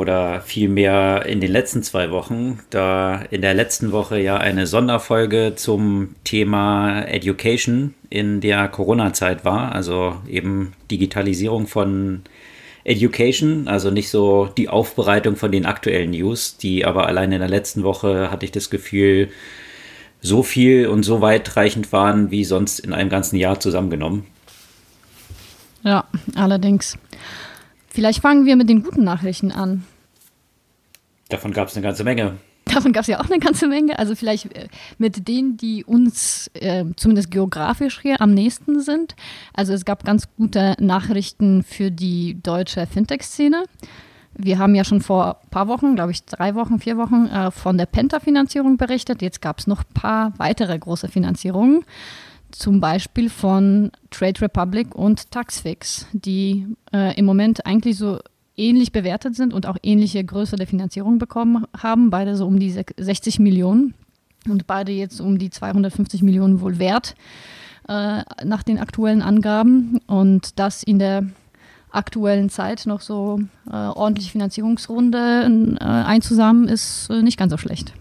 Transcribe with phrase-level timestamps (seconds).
[0.00, 5.52] Oder vielmehr in den letzten zwei Wochen, da in der letzten Woche ja eine Sonderfolge
[5.56, 12.22] zum Thema Education in der Corona-Zeit war, also eben Digitalisierung von
[12.82, 17.50] Education, also nicht so die Aufbereitung von den aktuellen News, die aber allein in der
[17.50, 19.28] letzten Woche hatte ich das Gefühl,
[20.22, 24.24] so viel und so weitreichend waren wie sonst in einem ganzen Jahr zusammengenommen.
[25.82, 26.04] Ja,
[26.36, 26.96] allerdings.
[27.90, 29.84] Vielleicht fangen wir mit den guten Nachrichten an.
[31.28, 32.38] Davon gab es eine ganze Menge.
[32.64, 33.98] Davon gab es ja auch eine ganze Menge.
[33.98, 39.16] Also vielleicht äh, mit denen, die uns äh, zumindest geografisch hier am nächsten sind.
[39.52, 43.64] Also es gab ganz gute Nachrichten für die deutsche Fintech-Szene.
[44.34, 47.50] Wir haben ja schon vor ein paar Wochen, glaube ich drei Wochen, vier Wochen, äh,
[47.50, 49.20] von der Penta-Finanzierung berichtet.
[49.22, 51.84] Jetzt gab es noch ein paar weitere große Finanzierungen.
[52.52, 58.18] Zum Beispiel von Trade Republic und Taxfix, die äh, im Moment eigentlich so
[58.56, 62.10] ähnlich bewertet sind und auch ähnliche Größe der Finanzierung bekommen haben.
[62.10, 63.94] Beide so um die 60 Millionen
[64.48, 67.14] und beide jetzt um die 250 Millionen wohl wert
[67.88, 70.00] äh, nach den aktuellen Angaben.
[70.06, 71.24] Und das in der
[71.90, 77.92] aktuellen Zeit noch so äh, ordentliche Finanzierungsrunde äh, einzusammeln, ist äh, nicht ganz so schlecht.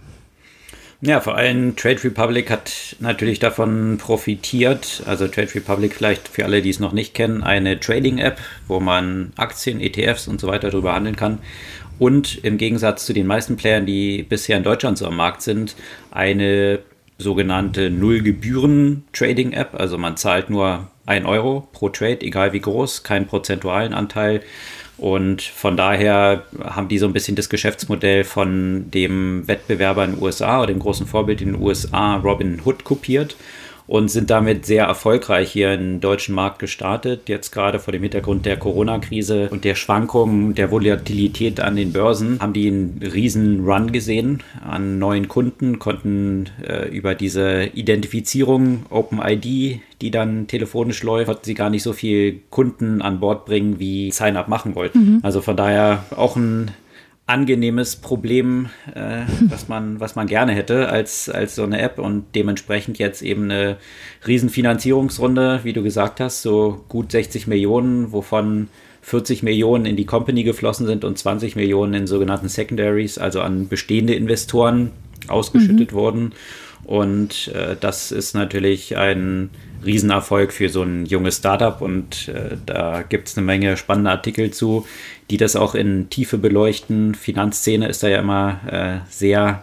[1.02, 5.02] Ja, vor allem Trade Republic hat natürlich davon profitiert.
[5.06, 9.32] Also Trade Republic vielleicht für alle, die es noch nicht kennen, eine Trading-App, wo man
[9.38, 11.40] Aktien, ETFs und so weiter darüber handeln kann.
[12.00, 15.78] Und im Gegensatz zu den meisten Playern, die bisher in Deutschland so am Markt sind,
[16.12, 16.80] eine
[17.18, 19.76] sogenannte Null-Gebühren-Trading-App.
[19.76, 24.42] Also man zahlt nur 1 Euro pro Trade, egal wie groß, keinen prozentualen Anteil
[25.00, 30.24] und von daher haben die so ein bisschen das Geschäftsmodell von dem Wettbewerber in den
[30.24, 33.36] USA oder dem großen Vorbild in den USA, Robin Hood, kopiert
[33.90, 37.28] und sind damit sehr erfolgreich hier im deutschen Markt gestartet.
[37.28, 42.40] Jetzt gerade vor dem Hintergrund der Corona-Krise und der Schwankungen, der Volatilität an den Börsen,
[42.40, 49.82] haben die einen riesen Run gesehen an neuen Kunden, konnten äh, über diese Identifizierung OpenID,
[50.02, 54.12] die dann telefonisch läuft, konnten sie gar nicht so viel Kunden an Bord bringen, wie
[54.12, 55.00] Sign-up machen wollten.
[55.00, 55.20] Mhm.
[55.24, 56.70] Also von daher auch ein
[57.30, 62.26] angenehmes Problem, äh, was, man, was man gerne hätte als, als so eine App und
[62.36, 63.78] dementsprechend jetzt eben eine
[64.28, 68.68] Riesenfinanzierungsrunde, wie du gesagt hast, so gut 60 Millionen, wovon
[69.02, 73.68] 40 Millionen in die Company geflossen sind und 20 Millionen in sogenannten Secondaries, also an
[73.68, 74.92] bestehende Investoren
[75.28, 75.96] ausgeschüttet mhm.
[75.96, 76.34] wurden.
[76.84, 79.52] Und äh, das ist natürlich ein
[79.86, 84.52] Riesenerfolg für so ein junges Startup und äh, da gibt es eine Menge spannender Artikel
[84.52, 84.86] zu,
[85.30, 87.16] die das auch in Tiefe beleuchten.
[87.16, 89.62] Finanzszene ist da ja immer äh, sehr,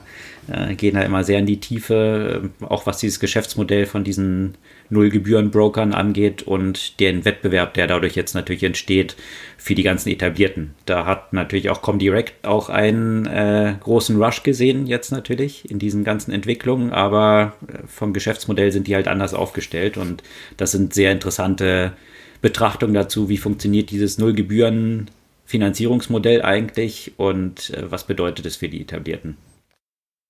[0.48, 4.56] äh, gehen da immer sehr in die Tiefe, äh, auch was dieses Geschäftsmodell von diesen
[4.90, 9.16] Nullgebühren-Brokern angeht und den Wettbewerb, der dadurch jetzt natürlich entsteht
[9.56, 10.74] für die ganzen Etablierten.
[10.84, 16.04] Da hat natürlich auch Comdirect auch einen äh, großen Rush gesehen jetzt natürlich in diesen
[16.04, 20.22] ganzen Entwicklungen, aber äh, vom Geschäftsmodell sind die halt anders aufgestellt und
[20.56, 21.92] das sind sehr interessante
[22.40, 25.10] Betrachtungen dazu, wie funktioniert dieses Nullgebühren
[25.46, 29.36] Finanzierungsmodell eigentlich und äh, was bedeutet es für die Etablierten?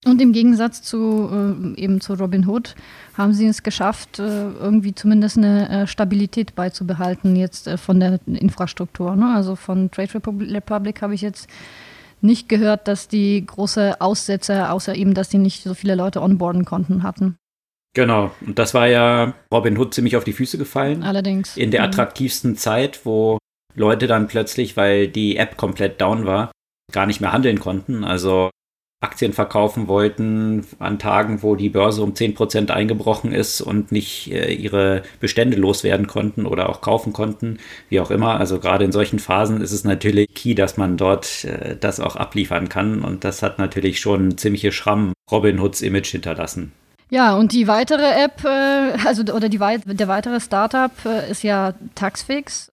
[0.07, 1.29] Und im Gegensatz zu
[1.77, 2.77] äh, eben zu Robin Hood
[3.19, 8.21] haben sie es geschafft, äh, irgendwie zumindest eine äh, Stabilität beizubehalten jetzt äh, von der
[8.27, 9.17] Infrastruktur.
[9.17, 9.35] Ne?
[9.35, 11.49] Also von Trade Republic habe ich jetzt
[12.21, 16.65] nicht gehört, dass die große Aussätze, außer eben, dass die nicht so viele Leute onboarden
[16.65, 17.37] konnten, hatten.
[17.95, 21.03] Genau, und das war ja Robin Hood ziemlich auf die Füße gefallen.
[21.03, 21.57] Allerdings.
[21.57, 21.89] In der mhm.
[21.89, 23.39] attraktivsten Zeit, wo
[23.75, 26.53] Leute dann plötzlich, weil die App komplett down war,
[26.93, 28.05] gar nicht mehr handeln konnten.
[28.05, 28.51] Also
[29.07, 34.53] Aktien verkaufen wollten an Tagen, wo die Börse um 10% eingebrochen ist und nicht äh,
[34.53, 37.59] ihre Bestände loswerden konnten oder auch kaufen konnten,
[37.89, 38.41] wie auch immer.
[38.41, 42.17] Also gerade in solchen Phasen ist es natürlich key, dass man dort äh, das auch
[42.17, 46.73] abliefern kann und das hat natürlich schon ziemliche Schramm Robin Hoods Image hinterlassen.
[47.09, 51.75] Ja, und die weitere App, äh, also oder die, der weitere Startup äh, ist ja
[51.95, 52.69] Taxfix.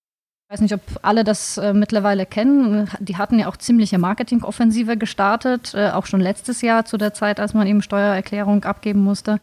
[0.54, 2.88] Ich weiß nicht, ob alle das äh, mittlerweile kennen.
[3.00, 7.40] Die hatten ja auch ziemliche Marketingoffensive gestartet, äh, auch schon letztes Jahr zu der Zeit,
[7.40, 9.40] als man eben Steuererklärung abgeben musste.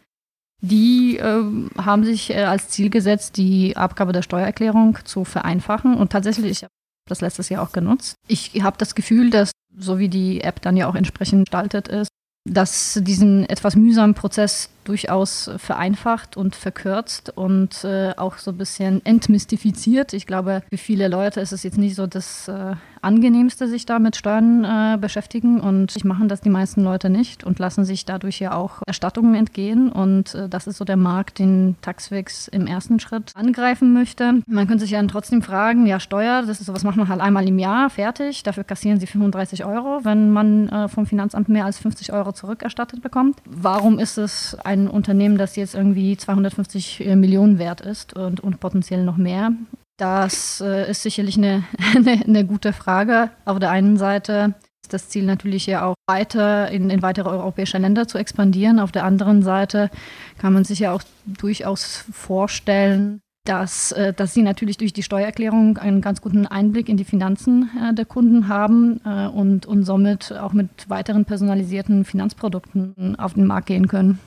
[0.61, 1.43] Die äh,
[1.77, 5.97] haben sich äh, als Ziel gesetzt, die Abgabe der Steuererklärung zu vereinfachen.
[5.97, 6.71] Und tatsächlich, ich habe
[7.09, 8.15] das letztes Jahr auch genutzt.
[8.29, 12.07] Ich habe das Gefühl, dass, so wie die App dann ja auch entsprechend gestaltet ist,
[12.49, 19.05] dass diesen etwas mühsamen Prozess durchaus vereinfacht und verkürzt und äh, auch so ein bisschen
[19.05, 20.13] entmystifiziert.
[20.13, 23.99] Ich glaube, für viele Leute ist es jetzt nicht so das äh, Angenehmste, sich da
[23.99, 28.05] mit Steuern äh, beschäftigen und ich machen das die meisten Leute nicht und lassen sich
[28.05, 32.67] dadurch ja auch Erstattungen entgehen und äh, das ist so der Markt, den Taxfix im
[32.67, 34.41] ersten Schritt angreifen möchte.
[34.47, 37.21] Man könnte sich ja dann trotzdem fragen, ja Steuer, das ist sowas macht man halt
[37.21, 41.65] einmal im Jahr, fertig, dafür kassieren sie 35 Euro, wenn man äh, vom Finanzamt mehr
[41.65, 43.37] als 50 Euro zurückerstattet bekommt.
[43.45, 48.59] Warum ist es ein Unternehmen, das jetzt irgendwie 250 äh, Millionen wert ist und, und
[48.59, 49.51] potenziell noch mehr?
[49.97, 51.63] Das äh, ist sicherlich eine,
[51.95, 53.29] eine, eine, gute Frage.
[53.45, 57.77] Auf der einen Seite ist das Ziel natürlich ja auch weiter in, in weitere europäische
[57.77, 58.79] Länder zu expandieren.
[58.79, 59.91] Auf der anderen Seite
[60.39, 65.77] kann man sich ja auch durchaus vorstellen, dass, äh, dass sie natürlich durch die Steuererklärung
[65.77, 70.53] einen ganz guten Einblick in die Finanzen äh, der Kunden haben und, und somit auch
[70.53, 74.19] mit weiteren personalisierten Finanzprodukten auf den Markt gehen können.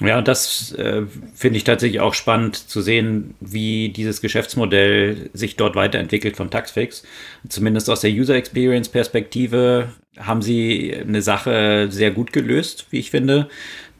[0.00, 1.02] Ja, das äh,
[1.34, 7.02] finde ich tatsächlich auch spannend zu sehen, wie dieses Geschäftsmodell sich dort weiterentwickelt von Taxfix.
[7.48, 13.10] Zumindest aus der User Experience Perspektive haben sie eine Sache sehr gut gelöst, wie ich
[13.10, 13.48] finde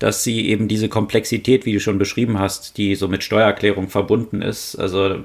[0.00, 4.42] dass sie eben diese Komplexität, wie du schon beschrieben hast, die so mit Steuererklärung verbunden
[4.42, 5.18] ist, also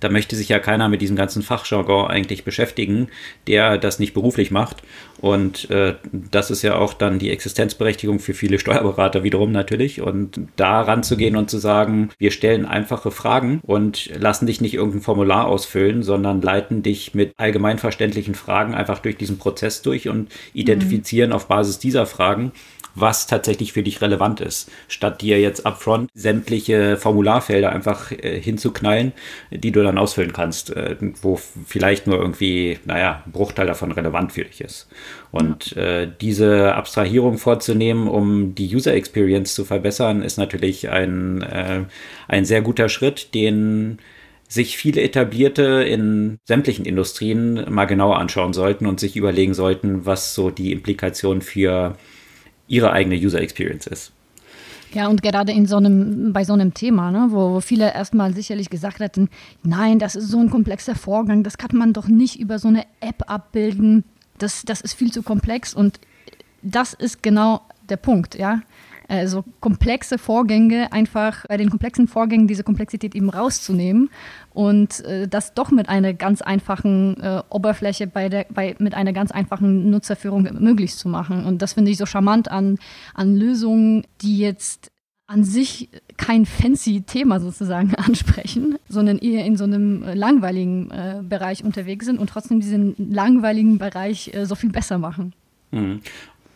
[0.00, 3.08] da möchte sich ja keiner mit diesem ganzen Fachjargon eigentlich beschäftigen,
[3.46, 4.82] der das nicht beruflich macht.
[5.18, 10.02] Und äh, das ist ja auch dann die Existenzberechtigung für viele Steuerberater wiederum natürlich.
[10.02, 15.02] Und da ranzugehen und zu sagen, wir stellen einfache Fragen und lassen dich nicht irgendein
[15.02, 21.30] Formular ausfüllen, sondern leiten dich mit allgemeinverständlichen Fragen einfach durch diesen Prozess durch und identifizieren
[21.30, 21.36] mhm.
[21.36, 22.52] auf Basis dieser Fragen,
[22.96, 29.12] was tatsächlich für dich relevant ist, statt dir jetzt upfront sämtliche Formularfelder einfach äh, hinzuknallen,
[29.50, 34.32] die du dann ausfüllen kannst, äh, wo vielleicht nur irgendwie, naja, ein Bruchteil davon relevant
[34.32, 34.88] für dich ist.
[35.30, 41.84] Und äh, diese Abstrahierung vorzunehmen, um die User Experience zu verbessern, ist natürlich ein, äh,
[42.28, 43.98] ein sehr guter Schritt, den
[44.48, 50.34] sich viele etablierte in sämtlichen Industrien mal genauer anschauen sollten und sich überlegen sollten, was
[50.34, 51.96] so die Implikationen für
[52.68, 54.12] ihre eigene User Experience ist.
[54.92, 58.34] Ja, und gerade in so einem, bei so einem Thema, ne, wo, wo viele erstmal
[58.34, 59.28] sicherlich gesagt hätten,
[59.62, 62.84] nein, das ist so ein komplexer Vorgang, das kann man doch nicht über so eine
[63.00, 64.04] App abbilden,
[64.38, 66.00] das, das ist viel zu komplex und
[66.62, 68.60] das ist genau der Punkt, ja
[69.08, 74.10] also komplexe Vorgänge einfach bei den komplexen Vorgängen diese Komplexität eben rauszunehmen
[74.52, 79.12] und äh, das doch mit einer ganz einfachen äh, Oberfläche bei der, bei, mit einer
[79.12, 81.44] ganz einfachen Nutzerführung möglich zu machen.
[81.44, 82.78] Und das finde ich so charmant an,
[83.14, 84.90] an Lösungen, die jetzt
[85.28, 91.22] an sich kein fancy Thema sozusagen ansprechen, sondern eher in so einem äh, langweiligen äh,
[91.22, 95.32] Bereich unterwegs sind und trotzdem diesen langweiligen Bereich äh, so viel besser machen.
[95.70, 96.00] Mhm.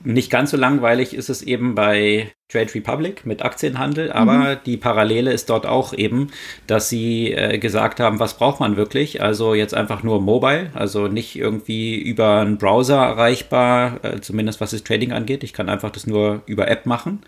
[0.03, 4.59] Nicht ganz so langweilig ist es eben bei Trade Republic mit Aktienhandel, aber mhm.
[4.65, 6.29] die Parallele ist dort auch eben,
[6.67, 9.23] dass sie äh, gesagt haben, was braucht man wirklich?
[9.23, 14.71] Also jetzt einfach nur Mobile, also nicht irgendwie über einen Browser erreichbar, äh, zumindest was
[14.71, 15.45] das Trading angeht.
[15.45, 17.21] Ich kann einfach das nur über App machen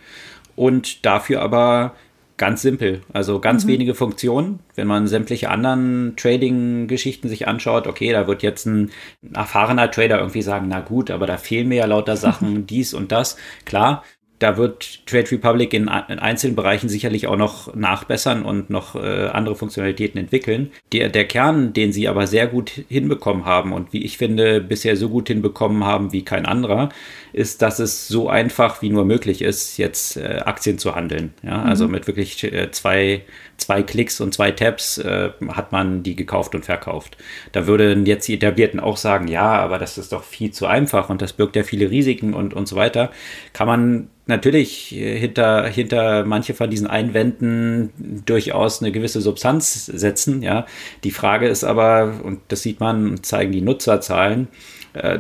[0.57, 1.95] und dafür aber
[2.39, 3.69] Ganz simpel, also ganz mhm.
[3.69, 4.61] wenige Funktionen.
[4.75, 8.91] Wenn man sämtliche anderen Trading-Geschichten sich anschaut, okay, da wird jetzt ein
[9.33, 13.13] erfahrener Trader irgendwie sagen, na gut, aber da fehlen mir ja lauter Sachen, dies und
[13.13, 13.37] das.
[13.65, 14.03] Klar,
[14.43, 19.29] da wird Trade Republic in, in, einzelnen Bereichen sicherlich auch noch nachbessern und noch äh,
[19.29, 20.73] andere Funktionalitäten entwickeln.
[20.93, 24.97] Der, der Kern, den sie aber sehr gut hinbekommen haben und wie ich finde, bisher
[24.97, 26.89] so gut hinbekommen haben wie kein anderer,
[27.33, 31.33] ist, dass es so einfach wie nur möglich ist, jetzt äh, Aktien zu handeln.
[31.43, 31.59] Ja?
[31.59, 31.67] Mhm.
[31.67, 33.23] Also mit wirklich äh, zwei,
[33.57, 37.17] zwei Klicks und zwei Tabs äh, hat man die gekauft und verkauft.
[37.53, 41.09] Da würden jetzt die Etablierten auch sagen, ja, aber das ist doch viel zu einfach
[41.09, 43.11] und das birgt ja viele Risiken und, und so weiter.
[43.53, 50.43] Kann man natürlich äh, hinter, hinter manche von diesen Einwänden durchaus eine gewisse Substanz setzen.
[50.43, 50.67] Ja.
[51.05, 54.49] Die Frage ist aber, und das sieht man, zeigen die Nutzerzahlen,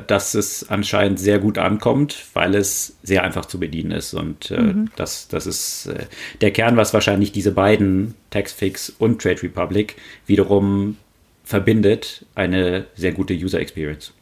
[0.06, 4.14] dass es anscheinend sehr gut ankommt, weil es sehr einfach zu bedienen ist.
[4.14, 4.90] Und äh, mhm.
[4.96, 6.06] das, das ist äh,
[6.40, 10.96] der Kern, was wahrscheinlich diese beiden, Taxfix und Trade Republic, wiederum
[11.44, 14.12] verbindet, eine sehr gute User Experience.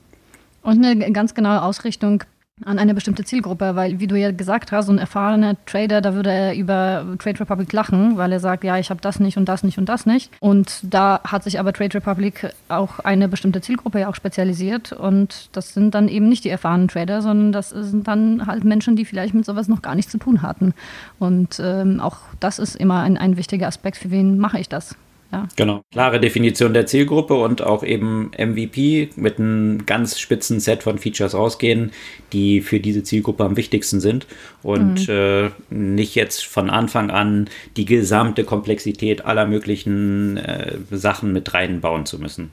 [0.63, 2.25] Und eine ganz genaue Ausrichtung
[2.65, 6.15] an eine bestimmte Zielgruppe, weil wie du ja gesagt hast, so ein erfahrener Trader, da
[6.15, 9.49] würde er über Trade Republic lachen, weil er sagt, ja, ich habe das nicht und
[9.49, 10.31] das nicht und das nicht.
[10.41, 15.49] Und da hat sich aber Trade Republic auch eine bestimmte Zielgruppe ja auch spezialisiert und
[15.53, 19.05] das sind dann eben nicht die erfahrenen Trader, sondern das sind dann halt Menschen, die
[19.05, 20.75] vielleicht mit sowas noch gar nichts zu tun hatten.
[21.19, 24.97] Und ähm, auch das ist immer ein, ein wichtiger Aspekt, für wen mache ich das?
[25.33, 25.47] Ja.
[25.57, 25.83] Genau.
[25.93, 31.35] Klare Definition der Zielgruppe und auch eben MVP mit einem ganz spitzen Set von Features
[31.35, 31.93] rausgehen,
[32.33, 34.27] die für diese Zielgruppe am wichtigsten sind
[34.63, 35.15] und mhm.
[35.15, 42.07] äh, nicht jetzt von Anfang an die gesamte Komplexität aller möglichen äh, Sachen mit reinbauen
[42.07, 42.51] zu müssen.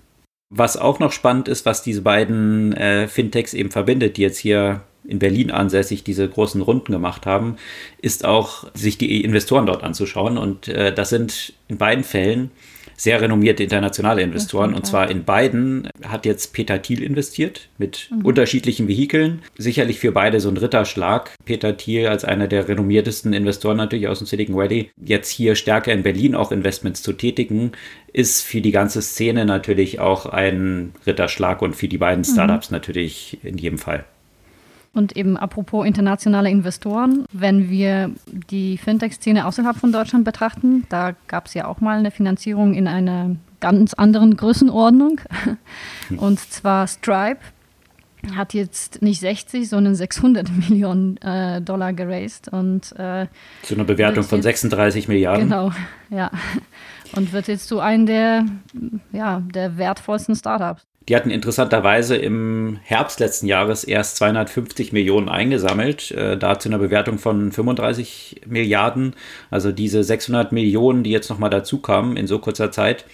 [0.49, 4.81] Was auch noch spannend ist, was diese beiden äh, Fintechs eben verbindet, die jetzt hier
[5.07, 7.55] in Berlin ansässig diese großen Runden gemacht haben,
[8.01, 10.37] ist auch, sich die Investoren dort anzuschauen.
[10.37, 12.51] Und äh, das sind in beiden Fällen
[12.97, 14.73] sehr renommierte internationale Investoren.
[14.73, 18.25] Und zwar in beiden hat jetzt Peter Thiel investiert mit mhm.
[18.25, 19.43] unterschiedlichen Vehikeln.
[19.55, 21.35] Sicherlich für beide so ein Ritterschlag.
[21.45, 25.93] Peter Thiel als einer der renommiertesten Investoren natürlich aus dem Silicon Valley, jetzt hier stärker
[25.93, 27.73] in Berlin auch Investments zu tätigen,
[28.11, 32.33] ist für die ganze Szene natürlich auch ein Ritterschlag und für die beiden mhm.
[32.33, 32.77] Startups mhm.
[32.77, 34.05] natürlich in jedem Fall.
[34.97, 38.11] Und eben apropos internationale Investoren, wenn wir
[38.49, 42.87] die Fintech-Szene außerhalb von Deutschland betrachten, da gab es ja auch mal eine Finanzierung in
[42.87, 45.21] einer ganz anderen Größenordnung.
[46.17, 47.41] Und zwar Stripe
[48.35, 52.49] hat jetzt nicht 60, sondern 600 Millionen äh, Dollar geraced.
[52.49, 53.27] Und, äh,
[53.61, 55.47] zu einer Bewertung von 36 Milliarden.
[55.47, 55.71] Genau,
[56.09, 56.31] ja.
[57.13, 58.45] Und wird jetzt zu einem der,
[59.11, 60.85] ja, der wertvollsten Startups.
[61.07, 67.17] Die hatten interessanterweise im Herbst letzten Jahres erst 250 Millionen eingesammelt, äh, da zu Bewertung
[67.17, 69.15] von 35 Milliarden.
[69.49, 73.05] Also diese 600 Millionen, die jetzt nochmal dazu kamen in so kurzer Zeit,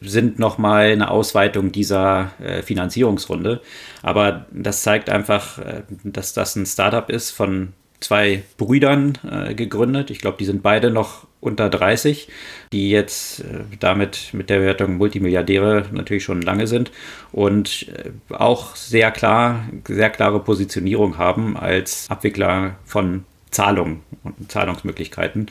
[0.00, 3.60] sind nochmal eine Ausweitung dieser äh, Finanzierungsrunde.
[4.02, 10.10] Aber das zeigt einfach, äh, dass das ein Startup ist von zwei Brüdern äh, gegründet.
[10.10, 12.28] Ich glaube, die sind beide noch unter 30,
[12.72, 16.90] die jetzt äh, damit mit der Wertung Multimilliardäre natürlich schon lange sind
[17.32, 25.46] und äh, auch sehr klar, sehr klare Positionierung haben als Abwickler von Zahlungen und Zahlungsmöglichkeiten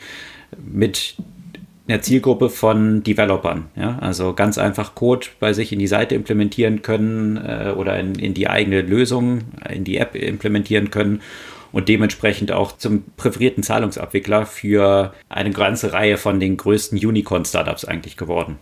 [0.58, 1.16] mit
[1.86, 3.66] einer Zielgruppe von Developern.
[3.76, 3.98] Ja?
[4.00, 8.34] Also ganz einfach Code bei sich in die Seite implementieren können äh, oder in, in
[8.34, 11.20] die eigene Lösung, in die App implementieren können
[11.74, 18.16] und dementsprechend auch zum präferierten Zahlungsabwickler für eine ganze Reihe von den größten Unicorn-Startups eigentlich
[18.16, 18.58] geworden.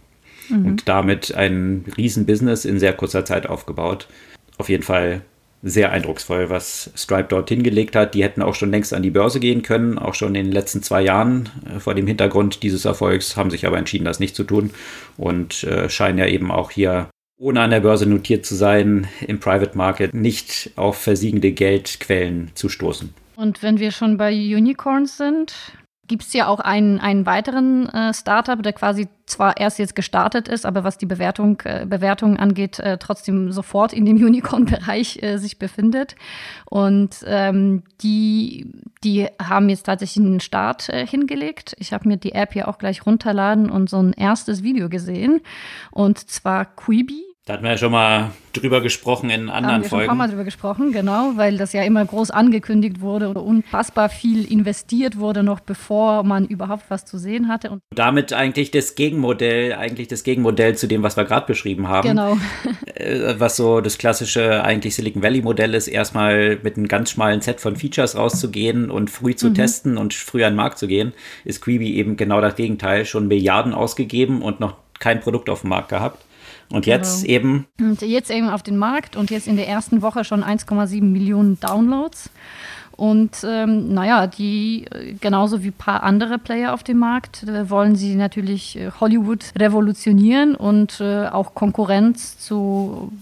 [0.49, 0.65] Mhm.
[0.65, 4.09] Und damit ein Riesenbusiness in sehr kurzer Zeit aufgebaut.
[4.57, 5.21] Auf jeden Fall
[5.63, 8.15] sehr eindrucksvoll, was Stripe dort hingelegt hat.
[8.15, 10.83] Die hätten auch schon längst an die Börse gehen können, auch schon in den letzten
[10.83, 11.51] zwei Jahren.
[11.71, 14.71] Äh, vor dem Hintergrund dieses Erfolgs haben sich aber entschieden, das nicht zu tun
[15.19, 17.11] und äh, scheinen ja eben auch hier
[17.43, 22.69] ohne an der Börse notiert zu sein, im Private Market nicht auf versiegende Geldquellen zu
[22.69, 23.13] stoßen.
[23.35, 25.53] Und wenn wir schon bei Unicorns sind,
[26.07, 30.47] gibt es ja auch einen, einen weiteren äh, Startup, der quasi zwar erst jetzt gestartet
[30.47, 35.39] ist, aber was die Bewertung, äh, Bewertung angeht, äh, trotzdem sofort in dem Unicorn-Bereich äh,
[35.39, 36.15] sich befindet.
[36.67, 38.71] Und ähm, die,
[39.03, 41.75] die haben jetzt tatsächlich einen Start äh, hingelegt.
[41.79, 45.41] Ich habe mir die App hier auch gleich runterladen und so ein erstes Video gesehen.
[45.91, 47.32] Und zwar Quibi.
[47.45, 50.05] Da hatten wir ja schon mal drüber gesprochen in anderen haben wir Folgen.
[50.05, 53.37] Schon ein paar Mal drüber gesprochen, genau, weil das ja immer groß angekündigt wurde und
[53.37, 57.71] unfassbar viel investiert wurde, noch bevor man überhaupt was zu sehen hatte.
[57.71, 62.09] Und damit eigentlich das Gegenmodell, eigentlich das Gegenmodell zu dem, was wir gerade beschrieben haben.
[62.09, 62.37] Genau.
[62.95, 67.41] Äh, was so das klassische eigentlich Silicon Valley Modell ist, erstmal mit einem ganz schmalen
[67.41, 69.55] Set von Features rauszugehen und früh zu mhm.
[69.55, 73.29] testen und früh an den Markt zu gehen, ist Quibi eben genau das Gegenteil, schon
[73.29, 76.23] Milliarden ausgegeben und noch kein Produkt auf dem Markt gehabt.
[76.73, 77.35] Und jetzt genau.
[77.35, 77.67] eben.
[77.81, 81.61] Und jetzt eben auf den Markt und jetzt in der ersten Woche schon 1,7 Millionen
[81.61, 82.31] Downloads.
[82.97, 84.87] Und ähm, naja, die
[85.21, 89.53] genauso wie ein paar andere Player auf dem Markt äh, wollen sie natürlich äh, Hollywood
[89.59, 93.13] revolutionieren und äh, auch Konkurrenz zu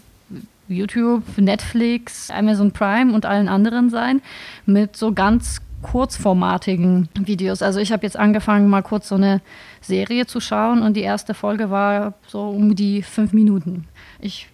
[0.68, 4.22] YouTube, Netflix, Amazon Prime und allen anderen sein
[4.66, 7.62] mit so ganz kurzformatigen Videos.
[7.62, 9.40] Also ich habe jetzt angefangen, mal kurz so eine
[9.80, 13.88] Serie zu schauen und die erste Folge war so um die fünf Minuten.
[14.20, 14.48] Ich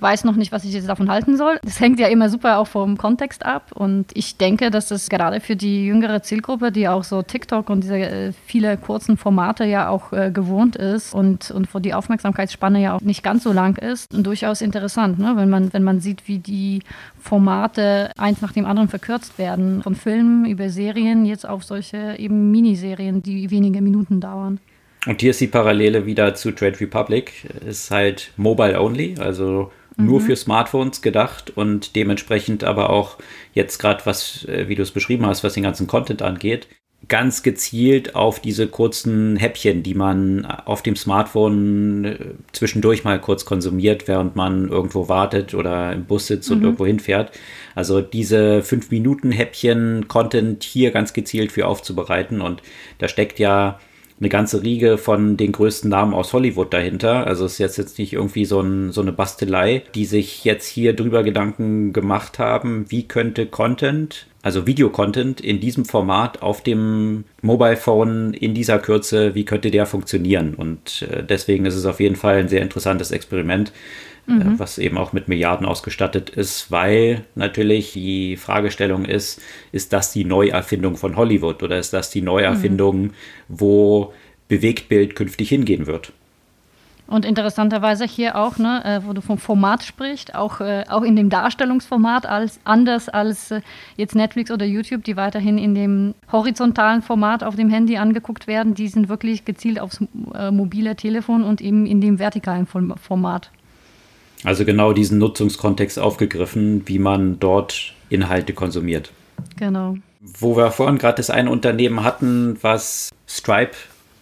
[0.00, 1.58] weiß noch nicht, was ich jetzt davon halten soll.
[1.62, 3.72] Das hängt ja immer super auch vom Kontext ab.
[3.74, 7.82] Und ich denke, dass es gerade für die jüngere Zielgruppe, die auch so TikTok und
[7.82, 12.80] diese äh, viele kurzen Formate ja auch äh, gewohnt ist und, und wo die Aufmerksamkeitsspanne
[12.80, 15.32] ja auch nicht ganz so lang ist, durchaus interessant, ne?
[15.36, 16.80] wenn, man, wenn man sieht, wie die
[17.18, 19.82] Formate eins nach dem anderen verkürzt werden.
[19.82, 24.60] Von Filmen über Serien jetzt auf solche eben Miniserien, die wenige Minuten dauern.
[25.06, 27.48] Und hier ist die Parallele wieder zu Trade Republic.
[27.66, 30.24] Ist halt mobile only, also nur mhm.
[30.24, 33.16] für Smartphones gedacht und dementsprechend aber auch
[33.54, 36.68] jetzt gerade was, äh, wie du es beschrieben hast, was den ganzen Content angeht,
[37.08, 42.16] ganz gezielt auf diese kurzen Häppchen, die man auf dem Smartphone äh,
[42.52, 46.56] zwischendurch mal kurz konsumiert, während man irgendwo wartet oder im Bus sitzt mhm.
[46.56, 47.32] und irgendwo hinfährt.
[47.74, 52.62] Also diese 5 Minuten Häppchen Content hier ganz gezielt für aufzubereiten und
[52.98, 53.80] da steckt ja
[54.20, 57.26] eine ganze Riege von den größten Namen aus Hollywood dahinter.
[57.26, 60.66] Also es ist jetzt, jetzt nicht irgendwie so, ein, so eine Bastelei, die sich jetzt
[60.66, 67.24] hier drüber Gedanken gemacht haben, wie könnte Content, also Videocontent in diesem Format auf dem
[67.40, 70.54] Mobile Phone in dieser Kürze, wie könnte der funktionieren?
[70.54, 73.72] Und äh, deswegen ist es auf jeden Fall ein sehr interessantes Experiment.
[74.28, 74.58] Äh, mhm.
[74.58, 79.40] was eben auch mit Milliarden ausgestattet ist, weil natürlich die Fragestellung ist,
[79.72, 83.12] ist das die Neuerfindung von Hollywood oder ist das die Neuerfindung, mhm.
[83.48, 84.12] wo
[84.48, 86.12] Bewegtbild künftig hingehen wird?
[87.06, 91.16] Und interessanterweise hier auch, ne, äh, wo du vom Format sprichst, auch, äh, auch in
[91.16, 93.52] dem Darstellungsformat als anders als
[93.96, 98.74] jetzt Netflix oder YouTube, die weiterhin in dem horizontalen Format auf dem Handy angeguckt werden,
[98.74, 99.98] die sind wirklich gezielt aufs
[100.52, 103.50] mobile Telefon und eben in dem vertikalen Format.
[104.44, 109.12] Also genau diesen Nutzungskontext aufgegriffen, wie man dort Inhalte konsumiert.
[109.58, 109.96] Genau.
[110.20, 113.76] Wo wir vorhin gerade das eine Unternehmen hatten, was Stripe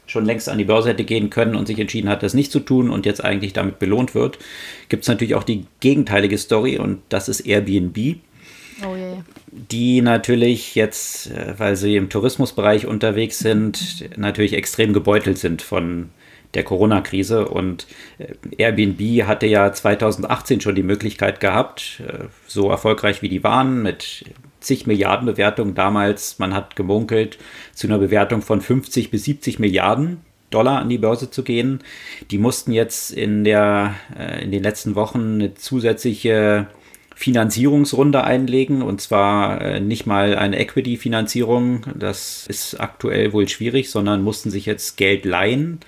[0.07, 2.61] schon längst an die Börse hätte gehen können und sich entschieden hat, das nicht zu
[2.61, 4.39] tun und jetzt eigentlich damit belohnt wird,
[4.89, 8.17] gibt es natürlich auch die gegenteilige Story und das ist Airbnb.
[8.85, 9.25] Oh yeah.
[9.51, 16.11] Die natürlich jetzt, äh, weil sie im Tourismusbereich unterwegs sind, natürlich extrem gebeutelt sind von
[16.55, 17.49] der Corona-Krise.
[17.49, 17.87] Und
[18.19, 23.83] äh, Airbnb hatte ja 2018 schon die Möglichkeit gehabt, äh, so erfolgreich wie die waren,
[23.83, 24.25] mit
[24.61, 27.39] zig Milliarden Bewertungen damals, man hat gemunkelt,
[27.75, 31.81] zu einer Bewertung von 50 bis 70 Milliarden Dollar an die Börse zu gehen.
[32.31, 36.67] Die mussten jetzt in, der, äh, in den letzten Wochen eine zusätzliche
[37.15, 44.53] Finanzierungsrunde einlegen und zwar nicht mal eine Equity-Finanzierung, das ist aktuell wohl schwierig, sondern mussten
[44.53, 45.81] sich jetzt Geld leihen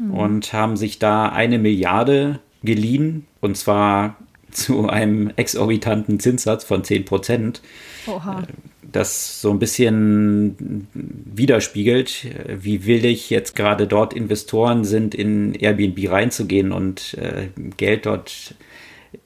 [0.00, 0.14] mhm.
[0.14, 4.16] und haben sich da eine Milliarde geliehen und zwar
[4.50, 7.62] zu einem exorbitanten Zinssatz von 10 Prozent.
[8.06, 8.42] Oha.
[8.82, 12.26] Das so ein bisschen widerspiegelt,
[12.60, 18.56] wie willig jetzt gerade dort Investoren sind, in Airbnb reinzugehen und äh, Geld dort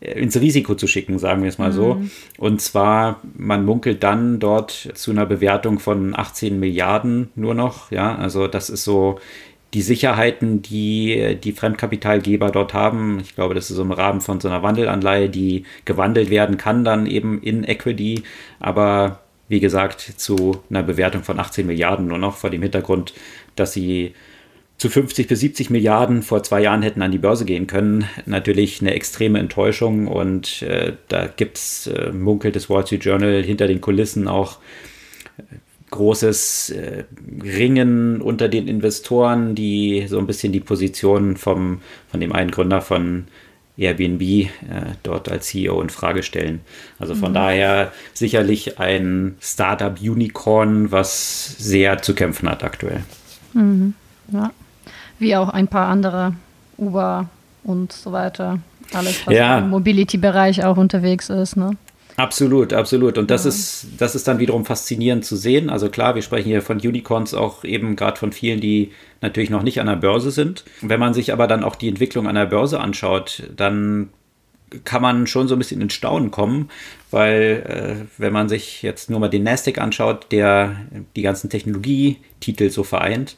[0.01, 1.95] äh, ins Risiko zu schicken, sagen wir es mal so.
[1.95, 2.11] Mhm.
[2.37, 7.91] Und zwar, man munkelt dann dort zu einer Bewertung von 18 Milliarden nur noch.
[7.91, 9.19] Ja, also das ist so
[9.75, 13.19] die Sicherheiten, die die Fremdkapitalgeber dort haben.
[13.21, 17.07] Ich glaube, das ist im Rahmen von so einer Wandelanleihe, die gewandelt werden kann, dann
[17.07, 18.23] eben in Equity.
[18.61, 23.15] Aber wie gesagt, zu einer Bewertung von 18 Milliarden nur noch vor dem Hintergrund,
[23.57, 24.15] dass sie
[24.79, 28.05] zu 50 bis 70 Milliarden vor zwei Jahren hätten an die Börse gehen können.
[28.27, 33.43] Natürlich eine extreme Enttäuschung und äh, da gibt es, äh, munkelt das Wall Street Journal
[33.43, 34.59] hinter den Kulissen auch
[35.95, 37.05] großes äh,
[37.43, 42.81] Ringen unter den Investoren, die so ein bisschen die Position vom, von dem einen Gründer
[42.81, 43.27] von
[43.77, 44.49] Airbnb äh,
[45.03, 46.61] dort als CEO in Frage stellen.
[46.99, 47.35] Also von mhm.
[47.35, 53.03] daher sicherlich ein Startup-Unicorn, was sehr zu kämpfen hat aktuell.
[53.53, 53.95] Mhm.
[54.33, 54.53] Ja.
[55.19, 56.35] Wie auch ein paar andere
[56.77, 57.29] Uber
[57.63, 58.59] und so weiter.
[58.93, 59.59] Alles, was ja.
[59.59, 61.57] im Mobility-Bereich auch unterwegs ist.
[61.57, 61.77] Ne?
[62.17, 63.19] Absolut, absolut.
[63.19, 63.49] Und das ja.
[63.49, 65.69] ist, das ist dann wiederum faszinierend zu sehen.
[65.69, 69.63] Also klar, wir sprechen hier von Unicorns auch eben gerade von vielen, die natürlich noch
[69.63, 70.65] nicht an der Börse sind.
[70.81, 74.11] Wenn man sich aber dann auch die Entwicklung an der Börse anschaut, dann
[74.85, 76.71] kann man schon so ein bisschen in Staunen kommen,
[77.11, 80.77] weil äh, wenn man sich jetzt nur mal den Nasdaq anschaut, der
[81.15, 83.37] die ganzen Technologietitel so vereint,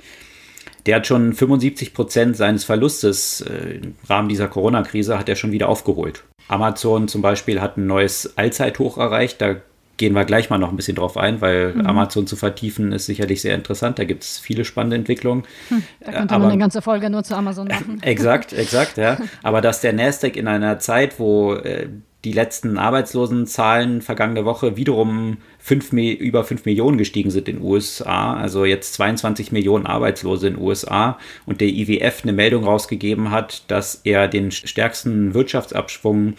[0.86, 5.52] der hat schon 75 Prozent seines Verlustes äh, im Rahmen dieser Corona-Krise hat er schon
[5.52, 6.24] wieder aufgeholt.
[6.48, 9.40] Amazon zum Beispiel hat ein neues Allzeithoch erreicht.
[9.40, 9.56] Da
[9.96, 11.86] gehen wir gleich mal noch ein bisschen drauf ein, weil mhm.
[11.86, 13.98] Amazon zu vertiefen ist sicherlich sehr interessant.
[13.98, 15.44] Da gibt es viele spannende Entwicklungen.
[15.68, 17.98] Hm, da könnte Aber, man eine ganze Folge nur zu Amazon machen.
[18.02, 19.18] exakt, exakt, ja.
[19.42, 21.88] Aber dass der Nasdaq in einer Zeit, wo äh,
[22.26, 28.34] die letzten Arbeitslosenzahlen vergangene Woche wiederum fünf, über 5 Millionen gestiegen sind in den USA,
[28.34, 33.70] also jetzt 22 Millionen Arbeitslose in den USA und der IWF eine Meldung rausgegeben hat,
[33.70, 36.34] dass er den stärksten Wirtschaftsabschwung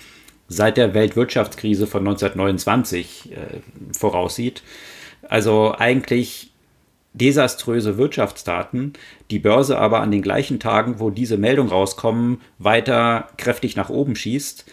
[0.47, 3.35] seit der Weltwirtschaftskrise von 1929 äh,
[3.97, 4.63] voraussieht.
[5.27, 6.51] Also eigentlich
[7.13, 8.93] desaströse Wirtschaftsdaten,
[9.31, 14.15] die Börse aber an den gleichen Tagen, wo diese Meldung rauskommen, weiter kräftig nach oben
[14.15, 14.65] schießt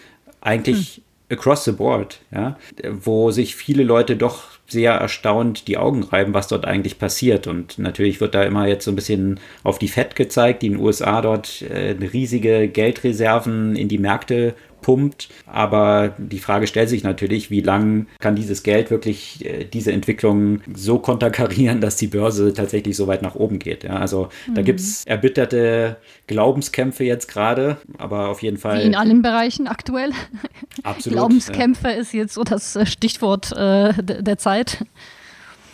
[0.45, 0.97] eigentlich
[1.29, 1.39] hm.
[1.39, 2.57] across the board, ja,
[2.91, 7.47] wo sich viele Leute doch sehr erstaunt die Augen reiben, was dort eigentlich passiert.
[7.47, 10.73] Und natürlich wird da immer jetzt so ein bisschen auf die FED gezeigt, die in
[10.75, 15.31] den USA dort äh, riesige Geldreserven in die Märkte pumpt.
[15.47, 20.61] Aber die Frage stellt sich natürlich, wie lange kann dieses Geld wirklich äh, diese Entwicklung
[20.75, 23.83] so konterkarieren, dass die Börse tatsächlich so weit nach oben geht.
[23.83, 24.55] Ja, also mhm.
[24.55, 28.81] da gibt es erbitterte Glaubenskämpfe jetzt gerade, aber auf jeden Fall.
[28.81, 30.11] Wie in allen Bereichen aktuell.
[30.83, 31.17] Absolut.
[31.17, 31.95] Glaubenskämpfe ja.
[31.95, 34.85] ist jetzt so das äh, Stichwort äh, der Zeit.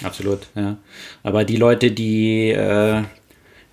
[0.05, 0.79] Absolut, ja.
[1.25, 3.03] Aber die Leute, die äh,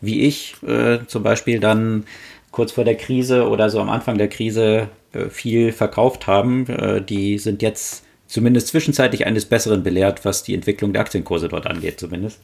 [0.02, 2.06] wie ich äh, zum Beispiel dann
[2.52, 4.90] kurz vor der Krise oder so am Anfang der Krise
[5.30, 10.94] viel verkauft haben, äh, die sind jetzt zumindest zwischenzeitlich eines Besseren belehrt, was die Entwicklung
[10.94, 12.42] der Aktienkurse dort angeht, zumindest.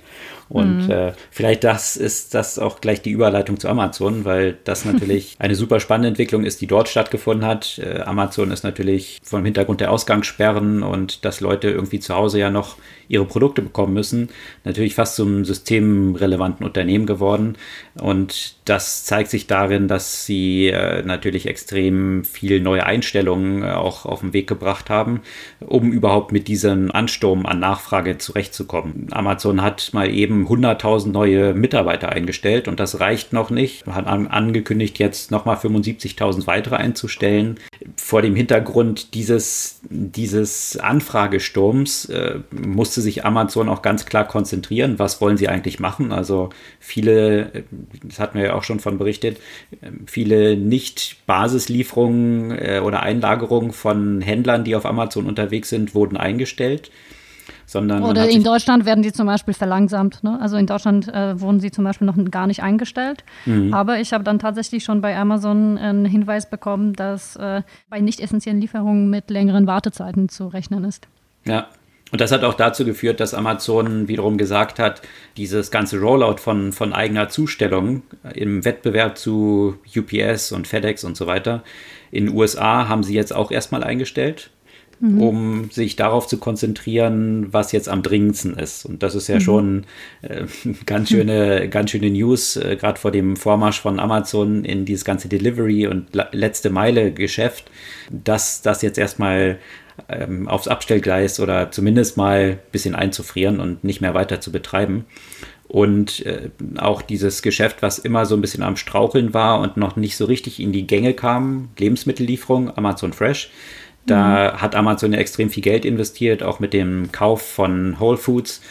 [0.50, 0.92] Und mhm.
[0.92, 5.56] äh, vielleicht das ist das auch gleich die Überleitung zu Amazon, weil das natürlich eine
[5.56, 7.80] super spannende Entwicklung ist, die dort stattgefunden hat.
[7.80, 12.50] Äh, Amazon ist natürlich vom Hintergrund der Ausgangssperren und dass Leute irgendwie zu Hause ja
[12.50, 14.30] noch ihre Produkte bekommen müssen,
[14.64, 17.58] natürlich fast zum systemrelevanten Unternehmen geworden.
[18.00, 24.06] Und das zeigt sich darin, dass sie äh, natürlich extrem viel neue Einstellungen äh, auch
[24.06, 25.22] auf den Weg gebracht haben,
[25.60, 29.08] um überhaupt mit diesem Ansturm an Nachfrage zurechtzukommen.
[29.12, 33.86] Amazon hat mal eben 100.000 neue Mitarbeiter eingestellt und das reicht noch nicht.
[33.86, 37.60] Man hat an, angekündigt, jetzt nochmal 75.000 weitere einzustellen.
[37.98, 45.00] Vor dem Hintergrund dieses, dieses Anfragesturms äh, musste sich Amazon auch ganz klar konzentrieren.
[45.00, 46.12] Was wollen sie eigentlich machen?
[46.12, 47.64] Also viele,
[48.04, 49.40] das hatten wir ja auch schon von berichtet,
[50.06, 56.92] viele Nicht-Basislieferungen äh, oder Einlagerungen von Händlern, die auf Amazon unterwegs sind, wurden eingestellt.
[57.66, 60.24] Sondern Oder in Deutschland werden die zum Beispiel verlangsamt.
[60.24, 60.38] Ne?
[60.42, 63.24] Also in Deutschland äh, wurden sie zum Beispiel noch gar nicht eingestellt.
[63.46, 63.74] Mhm.
[63.74, 68.20] Aber ich habe dann tatsächlich schon bei Amazon einen Hinweis bekommen, dass äh, bei nicht
[68.20, 71.08] essentiellen Lieferungen mit längeren Wartezeiten zu rechnen ist.
[71.46, 71.68] Ja,
[72.12, 75.02] und das hat auch dazu geführt, dass Amazon wiederum gesagt hat,
[75.36, 78.04] dieses ganze Rollout von, von eigener Zustellung
[78.36, 81.64] im Wettbewerb zu UPS und FedEx und so weiter
[82.14, 84.52] in den USA haben sie jetzt auch erstmal eingestellt,
[85.04, 85.22] mhm.
[85.22, 88.86] um sich darauf zu konzentrieren, was jetzt am dringendsten ist.
[88.86, 89.42] Und das ist ja mhm.
[89.42, 89.84] schon
[90.22, 90.46] äh,
[90.86, 95.28] ganz schöne, ganz schöne News, äh, gerade vor dem Vormarsch von Amazon in dieses ganze
[95.28, 97.70] Delivery und letzte Meile Geschäft,
[98.10, 99.60] dass das jetzt erstmal
[100.08, 105.06] ähm, aufs Abstellgleis oder zumindest mal ein bisschen einzufrieren und nicht mehr weiter zu betreiben.
[105.68, 109.96] Und äh, auch dieses Geschäft, was immer so ein bisschen am Straucheln war und noch
[109.96, 113.50] nicht so richtig in die Gänge kam, Lebensmittellieferung, Amazon Fresh,
[114.06, 114.62] da mhm.
[114.62, 118.62] hat Amazon ja extrem viel Geld investiert, auch mit dem Kauf von Whole Foods,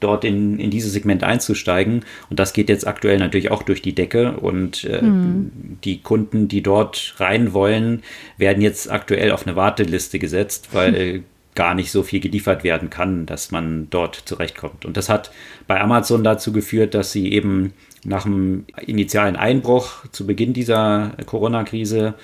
[0.00, 2.04] dort in, in dieses Segment einzusteigen.
[2.30, 4.32] Und das geht jetzt aktuell natürlich auch durch die Decke.
[4.32, 5.78] Und äh, mhm.
[5.84, 8.02] die Kunden, die dort rein wollen,
[8.36, 11.24] werden jetzt aktuell auf eine Warteliste gesetzt, weil mhm.
[11.54, 14.84] gar nicht so viel geliefert werden kann, dass man dort zurechtkommt.
[14.84, 15.32] Und das hat
[15.66, 17.72] bei Amazon dazu geführt, dass sie eben
[18.04, 22.14] nach dem initialen Einbruch zu Beginn dieser Corona-Krise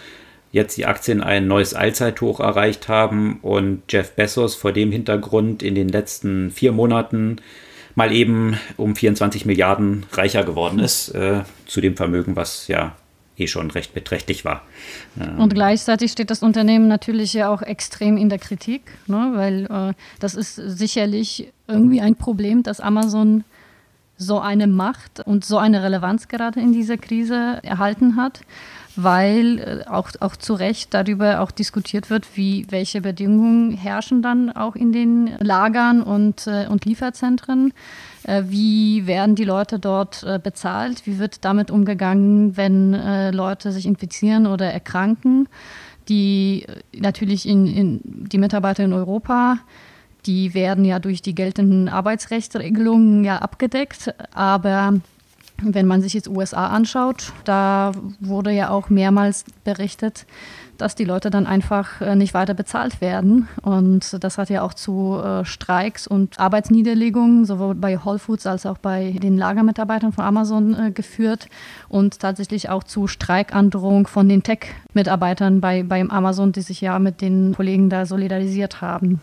[0.54, 5.74] jetzt die Aktien ein neues Allzeithoch erreicht haben und Jeff Bezos vor dem Hintergrund in
[5.74, 7.38] den letzten vier Monaten
[7.96, 12.94] mal eben um 24 Milliarden reicher geworden ist, äh, zu dem Vermögen, was ja
[13.36, 14.62] eh schon recht beträchtlich war.
[15.20, 19.32] Ähm und gleichzeitig steht das Unternehmen natürlich ja auch extrem in der Kritik, ne?
[19.34, 23.42] weil äh, das ist sicherlich irgendwie ein Problem, dass Amazon
[24.16, 28.42] so eine Macht und so eine Relevanz gerade in dieser Krise erhalten hat
[28.96, 34.50] weil äh, auch, auch zu Recht darüber auch diskutiert wird, wie, welche Bedingungen herrschen dann
[34.50, 37.72] auch in den Lagern und, äh, und Lieferzentren.
[38.24, 41.06] Äh, wie werden die Leute dort bezahlt?
[41.06, 42.92] Wie wird damit umgegangen, wenn
[43.32, 45.48] Leute sich infizieren oder erkranken?
[46.08, 49.58] Die natürlich in, in die Mitarbeiter in Europa
[50.26, 54.94] die werden ja durch die geltenden Arbeitsrechtsregelungen ja abgedeckt, aber
[55.62, 60.26] wenn man sich jetzt USA anschaut, da wurde ja auch mehrmals berichtet,
[60.78, 63.48] dass die Leute dann einfach äh, nicht weiter bezahlt werden.
[63.62, 68.66] Und das hat ja auch zu äh, Streiks und Arbeitsniederlegungen, sowohl bei Whole Foods als
[68.66, 71.46] auch bei den Lagermitarbeitern von Amazon äh, geführt
[71.88, 77.20] und tatsächlich auch zu Streikandrohung von den Tech-Mitarbeitern bei, bei Amazon, die sich ja mit
[77.20, 79.20] den Kollegen da solidarisiert haben.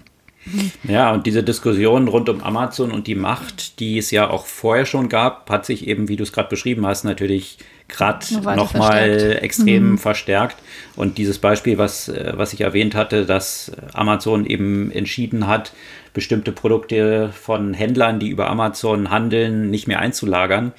[0.84, 4.86] Ja, und diese Diskussion rund um Amazon und die Macht, die es ja auch vorher
[4.86, 8.26] schon gab, hat sich eben, wie du es gerade beschrieben hast, natürlich gerade
[8.56, 9.98] nochmal extrem mhm.
[9.98, 10.58] verstärkt.
[10.96, 15.74] Und dieses Beispiel, was, äh, was ich erwähnt hatte, dass Amazon eben entschieden hat,
[16.14, 20.74] bestimmte Produkte von Händlern, die über Amazon handeln, nicht mehr einzulagern,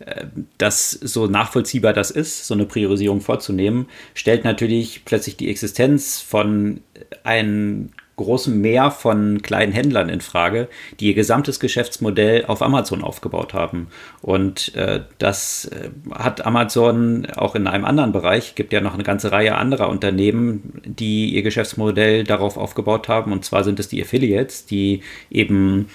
[0.00, 0.26] äh,
[0.58, 6.80] dass so nachvollziehbar das ist, so eine Priorisierung vorzunehmen, stellt natürlich plötzlich die Existenz von
[7.24, 7.90] einem
[8.22, 10.68] großem Meer von kleinen Händlern in Frage,
[11.00, 13.88] die ihr gesamtes Geschäftsmodell auf Amazon aufgebaut haben.
[14.20, 19.02] Und äh, das äh, hat Amazon auch in einem anderen Bereich, gibt ja noch eine
[19.02, 23.32] ganze Reihe anderer Unternehmen, die ihr Geschäftsmodell darauf aufgebaut haben.
[23.32, 25.88] Und zwar sind es die Affiliates, die eben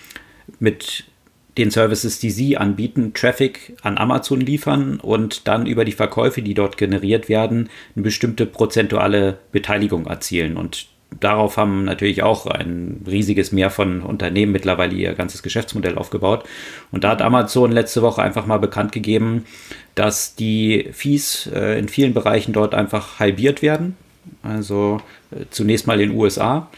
[0.60, 1.06] mit
[1.58, 6.54] den Services, die sie anbieten, Traffic an Amazon liefern und dann über die Verkäufe, die
[6.54, 10.56] dort generiert werden, eine bestimmte prozentuale Beteiligung erzielen.
[10.56, 10.88] Und
[11.20, 16.44] darauf haben natürlich auch ein riesiges Meer von Unternehmen mittlerweile ihr ganzes Geschäftsmodell aufgebaut.
[16.92, 19.46] Und da hat Amazon letzte Woche einfach mal bekannt gegeben,
[19.96, 23.96] dass die Fees äh, in vielen Bereichen dort einfach halbiert werden.
[24.44, 26.70] Also äh, zunächst mal in den USA,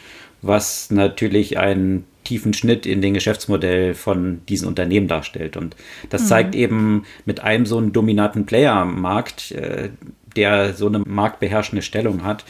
[0.42, 5.58] was natürlich einen tiefen Schnitt in den Geschäftsmodell von diesen Unternehmen darstellt.
[5.58, 5.76] Und
[6.10, 6.28] das mhm.
[6.28, 9.90] zeigt eben mit einem so einen dominanten Player am Markt, äh,
[10.36, 12.46] der so eine marktbeherrschende Stellung hat,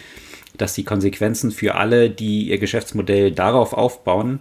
[0.62, 4.40] dass die Konsequenzen für alle, die ihr Geschäftsmodell darauf aufbauen,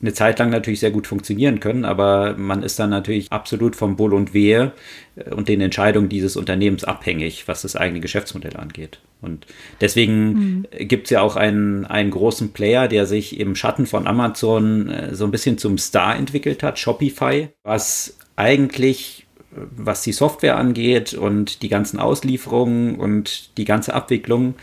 [0.00, 3.98] eine Zeit lang natürlich sehr gut funktionieren können, aber man ist dann natürlich absolut vom
[3.98, 4.72] Wohl und Wehe
[5.16, 9.00] äh, und den Entscheidungen dieses Unternehmens abhängig, was das eigene Geschäftsmodell angeht.
[9.22, 9.46] Und
[9.80, 10.66] deswegen mhm.
[10.86, 15.14] gibt es ja auch einen, einen großen Player, der sich im Schatten von Amazon äh,
[15.14, 21.14] so ein bisschen zum Star entwickelt hat, Shopify, was eigentlich äh, was die Software angeht
[21.14, 24.56] und die ganzen Auslieferungen und die ganze Abwicklung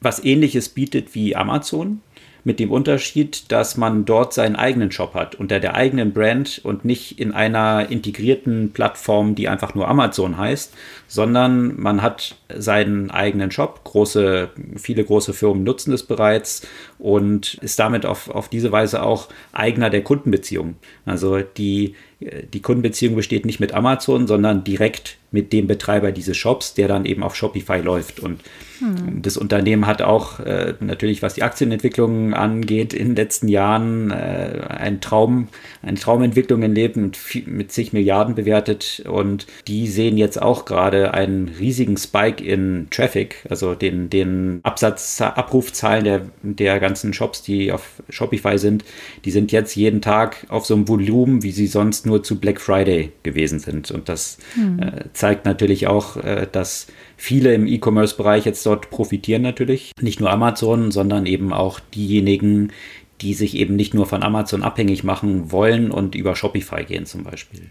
[0.00, 2.00] was ähnliches bietet wie Amazon,
[2.46, 6.84] mit dem Unterschied, dass man dort seinen eigenen Shop hat, unter der eigenen Brand und
[6.84, 10.72] nicht in einer integrierten Plattform, die einfach nur Amazon heißt,
[11.08, 13.82] sondern man hat seinen eigenen Shop.
[13.82, 16.64] Große, viele große Firmen nutzen es bereits
[16.98, 20.76] und ist damit auf, auf diese Weise auch Eigner der Kundenbeziehung.
[21.04, 26.72] Also die, die Kundenbeziehung besteht nicht mit Amazon, sondern direkt mit dem Betreiber dieses Shops,
[26.72, 28.20] der dann eben auf Shopify läuft.
[28.20, 28.40] Und
[28.78, 29.20] hm.
[29.20, 34.62] das Unternehmen hat auch äh, natürlich, was die Aktienentwicklung angeht, in den letzten Jahren äh,
[34.68, 35.48] einen Traum,
[35.82, 39.04] eine Traumentwicklung erlebt mit, mit zig Milliarden bewertet.
[39.06, 45.20] Und die sehen jetzt auch gerade einen riesigen Spike in Traffic, also den, den Absatz,
[45.20, 48.84] Abrufzahlen der, der ganzen Shops, die auf Shopify sind.
[49.24, 52.60] Die sind jetzt jeden Tag auf so einem Volumen, wie sie sonst nur zu Black
[52.60, 53.90] Friday gewesen sind.
[53.90, 54.78] Und das hm.
[54.80, 59.90] äh, zeigt natürlich auch, äh, dass viele im E-Commerce-Bereich jetzt dort profitieren natürlich.
[60.00, 62.72] Nicht nur Amazon, sondern eben auch diejenigen,
[63.20, 67.24] die sich eben nicht nur von Amazon abhängig machen wollen und über Shopify gehen zum
[67.24, 67.70] Beispiel.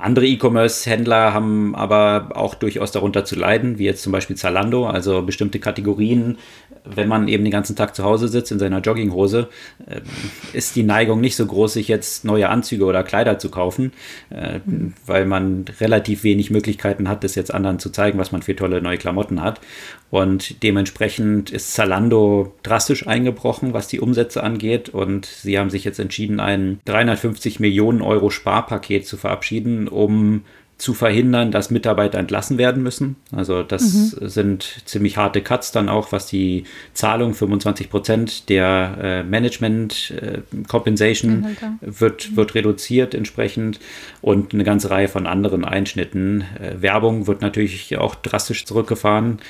[0.00, 5.22] Andere E-Commerce-Händler haben aber auch durchaus darunter zu leiden, wie jetzt zum Beispiel Zalando, also
[5.22, 6.38] bestimmte Kategorien.
[6.84, 9.48] Wenn man eben den ganzen Tag zu Hause sitzt in seiner Jogginghose,
[9.86, 10.00] äh,
[10.52, 13.92] ist die Neigung nicht so groß, sich jetzt neue Anzüge oder Kleider zu kaufen,
[14.30, 14.60] äh,
[15.04, 18.80] weil man relativ wenig Möglichkeiten hat, das jetzt anderen zu zeigen, was man für tolle
[18.80, 19.60] neue Klamotten hat.
[20.10, 24.88] Und dementsprechend ist Zalando drastisch eingebrochen, was die Umsätze angeht.
[24.88, 30.44] Und sie haben sich jetzt entschieden, ein 350 Millionen Euro Sparpaket zu verabschieden, um
[30.78, 33.16] zu verhindern, dass Mitarbeiter entlassen werden müssen.
[33.34, 34.28] Also das mhm.
[34.28, 36.64] sind ziemlich harte Cuts dann auch, was die
[36.94, 42.36] Zahlung 25 Prozent der äh, Management äh, Compensation wird, mhm.
[42.36, 43.80] wird reduziert entsprechend
[44.22, 46.44] und eine ganze Reihe von anderen Einschnitten.
[46.60, 49.40] Äh, Werbung wird natürlich auch drastisch zurückgefahren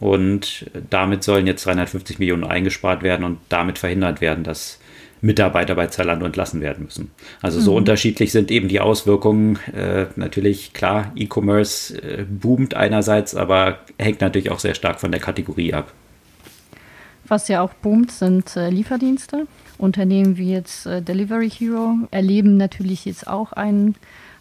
[0.00, 4.77] und damit sollen jetzt 350 Millionen eingespart werden und damit verhindert werden, dass
[5.20, 7.10] Mitarbeiter bei Zalando entlassen werden müssen.
[7.42, 7.78] Also so mhm.
[7.78, 9.58] unterschiedlich sind eben die Auswirkungen.
[9.74, 15.20] Äh, natürlich, klar, E-Commerce äh, boomt einerseits, aber hängt natürlich auch sehr stark von der
[15.20, 15.92] Kategorie ab.
[17.26, 19.46] Was ja auch boomt, sind äh, Lieferdienste.
[19.76, 23.94] Unternehmen wie jetzt äh, Delivery Hero erleben natürlich jetzt auch einen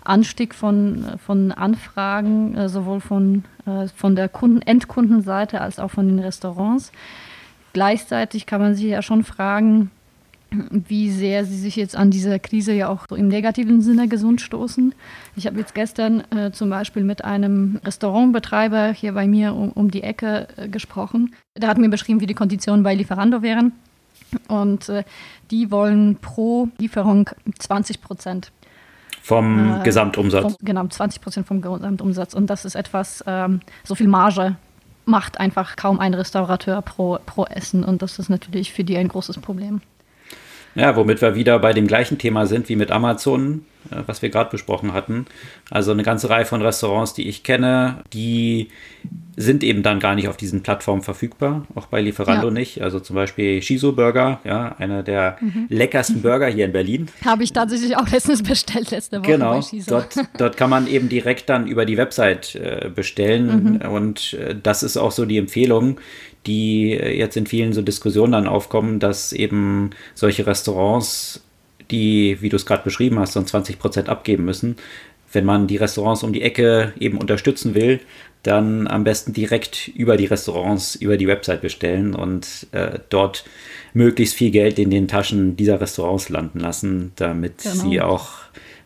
[0.03, 6.07] Anstieg von, von Anfragen, äh, sowohl von, äh, von der Kunden Endkundenseite als auch von
[6.07, 6.91] den Restaurants.
[7.73, 9.91] Gleichzeitig kann man sich ja schon fragen,
[10.49, 14.95] wie sehr sie sich jetzt an dieser Krise ja auch im negativen Sinne gesund stoßen.
[15.35, 19.91] Ich habe jetzt gestern äh, zum Beispiel mit einem Restaurantbetreiber hier bei mir um, um
[19.91, 21.35] die Ecke äh, gesprochen.
[21.57, 23.73] Der hat mir beschrieben, wie die Konditionen bei Lieferando wären.
[24.47, 25.03] Und äh,
[25.51, 27.29] die wollen pro Lieferung
[27.59, 28.51] 20 Prozent.
[29.21, 30.43] Vom äh, Gesamtumsatz.
[30.43, 32.33] Vom, genau, 20 Prozent vom Gesamtumsatz.
[32.33, 34.55] Und das ist etwas, ähm, so viel Marge
[35.05, 37.83] macht einfach kaum ein Restaurateur pro, pro Essen.
[37.83, 39.81] Und das ist natürlich für die ein großes Problem.
[40.77, 44.29] Ja, womit wir wieder bei dem gleichen Thema sind wie mit Amazon, äh, was wir
[44.29, 45.25] gerade besprochen hatten.
[45.71, 48.69] Also eine ganze Reihe von Restaurants, die ich kenne, die
[49.35, 52.53] sind eben dann gar nicht auf diesen Plattformen verfügbar, auch bei Lieferando ja.
[52.53, 52.81] nicht.
[52.81, 55.65] Also zum Beispiel Shiso Burger, ja, einer der mhm.
[55.69, 57.07] leckersten Burger hier in Berlin.
[57.25, 59.91] Habe ich tatsächlich auch letztens bestellt, letzte Woche genau, bei Shiso.
[59.91, 63.89] Dort, dort kann man eben direkt dann über die Website äh, bestellen mhm.
[63.89, 65.99] und äh, das ist auch so die Empfehlung,
[66.47, 71.43] die jetzt in vielen so Diskussionen dann aufkommen, dass eben solche Restaurants,
[71.91, 74.77] die, wie du es gerade beschrieben hast, so 20 Prozent abgeben müssen,
[75.33, 77.99] wenn man die Restaurants um die Ecke eben unterstützen will,
[78.43, 83.43] dann am besten direkt über die Restaurants, über die Website bestellen und äh, dort
[83.93, 87.75] möglichst viel Geld in den Taschen dieser Restaurants landen lassen, damit genau.
[87.75, 88.29] sie auch,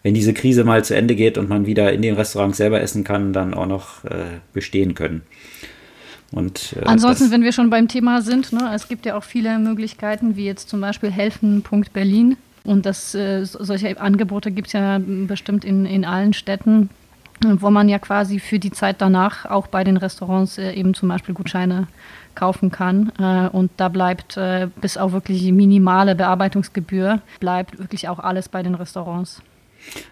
[0.04, 3.04] wenn diese Krise mal zu Ende geht und man wieder in den Restaurants selber essen
[3.04, 5.22] kann, dann auch noch äh, bestehen können.
[6.32, 9.60] Und, äh, Ansonsten, wenn wir schon beim Thema sind, ne, es gibt ja auch viele
[9.60, 12.38] Möglichkeiten, wie jetzt zum Beispiel helfen.berlin.
[12.64, 16.90] Und das, äh, solche Angebote gibt es ja bestimmt in, in allen Städten,
[17.44, 21.10] wo man ja quasi für die Zeit danach auch bei den Restaurants äh, eben zum
[21.10, 21.88] Beispiel Gutscheine
[22.36, 23.12] kaufen kann.
[23.20, 28.64] Äh, und da bleibt äh, bis auf wirklich minimale Bearbeitungsgebühr, bleibt wirklich auch alles bei
[28.64, 29.42] den Restaurants.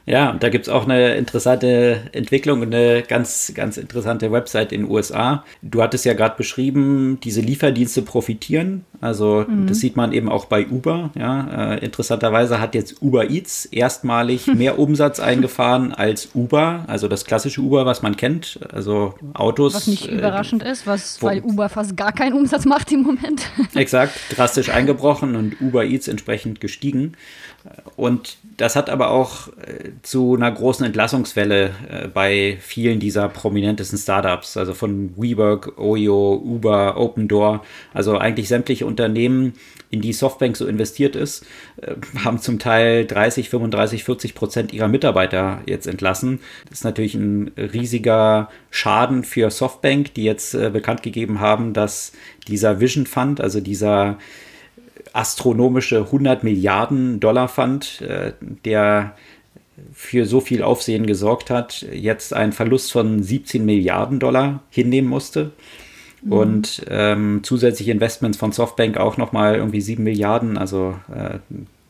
[0.06, 4.82] Ja, da gibt es auch eine interessante Entwicklung und eine ganz, ganz interessante Website in
[4.82, 5.44] den USA.
[5.62, 8.86] Du hattest ja gerade beschrieben, diese Lieferdienste profitieren.
[9.02, 9.68] Also mhm.
[9.68, 11.12] das sieht man eben auch bei Uber.
[11.18, 11.74] Ja.
[11.74, 17.62] Äh, interessanterweise hat jetzt Uber Eats erstmalig mehr Umsatz eingefahren als Uber, also das klassische
[17.62, 19.74] Uber, was man kennt, also Autos.
[19.76, 23.44] Was nicht äh, überraschend ist, was, weil Uber fast gar keinen Umsatz macht im Moment.
[23.76, 27.14] Exakt, drastisch eingebrochen und Uber Eats entsprechend gestiegen.
[27.96, 33.98] Und das hat aber auch äh, zu einer großen Entlassungswelle äh, bei vielen dieser prominentesten
[33.98, 39.54] Startups, also von WeWork, Oyo, Uber, Open Door, also eigentlich sämtliche Unternehmen,
[39.92, 41.46] in die Softbank so investiert ist,
[41.82, 46.42] äh, haben zum Teil 30, 35, 40 Prozent ihrer Mitarbeiter jetzt entlassen.
[46.70, 52.12] Das ist natürlich ein riesiger Schaden für Softbank, die jetzt bekannt gegeben haben, dass
[52.48, 54.18] dieser Vision Fund, also dieser
[55.14, 58.34] astronomische 100 Milliarden Dollar Fund, äh,
[58.66, 59.16] der
[59.94, 65.52] für so viel Aufsehen gesorgt hat, jetzt einen Verlust von 17 Milliarden Dollar hinnehmen musste.
[66.22, 66.32] Mhm.
[66.32, 71.40] Und ähm, zusätzliche Investments von Softbank auch nochmal irgendwie 7 Milliarden, also äh,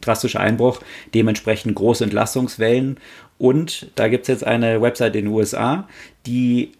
[0.01, 0.79] drastischer Einbruch,
[1.13, 2.97] dementsprechend große Entlastungswellen.
[3.37, 5.87] Und da gibt es jetzt eine Website in den USA,
[6.25, 6.71] die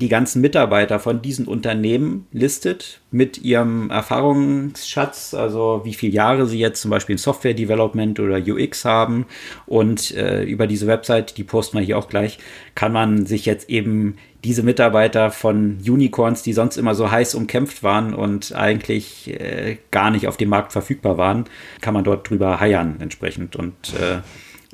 [0.00, 6.58] die ganzen Mitarbeiter von diesen Unternehmen listet mit ihrem Erfahrungsschatz, also wie viele Jahre sie
[6.58, 9.26] jetzt zum Beispiel in Software Development oder UX haben.
[9.66, 12.38] Und äh, über diese Website, die posten wir hier auch gleich,
[12.76, 17.82] kann man sich jetzt eben diese Mitarbeiter von Unicorns, die sonst immer so heiß umkämpft
[17.82, 21.46] waren und eigentlich äh, gar nicht auf dem Markt verfügbar waren,
[21.80, 23.56] kann man dort drüber heiern entsprechend.
[23.56, 24.18] Und äh,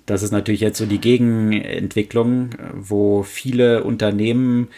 [0.04, 4.68] das ist natürlich jetzt so die Gegenentwicklung, wo viele Unternehmen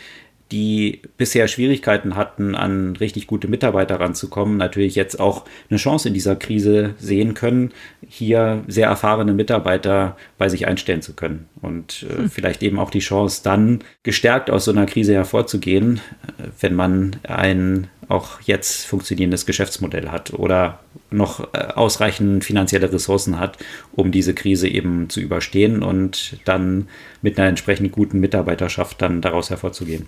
[0.52, 6.14] die bisher Schwierigkeiten hatten, an richtig gute Mitarbeiter ranzukommen, natürlich jetzt auch eine Chance in
[6.14, 7.72] dieser Krise sehen können,
[8.06, 11.48] hier sehr erfahrene Mitarbeiter bei sich einstellen zu können.
[11.62, 12.30] Und äh, hm.
[12.30, 16.00] vielleicht eben auch die Chance, dann gestärkt aus so einer Krise hervorzugehen,
[16.38, 20.78] äh, wenn man ein auch jetzt funktionierendes Geschäftsmodell hat oder
[21.10, 23.58] noch äh, ausreichend finanzielle Ressourcen hat,
[23.96, 26.88] um diese Krise eben zu überstehen und dann
[27.22, 30.06] mit einer entsprechend guten Mitarbeiterschaft dann daraus hervorzugehen.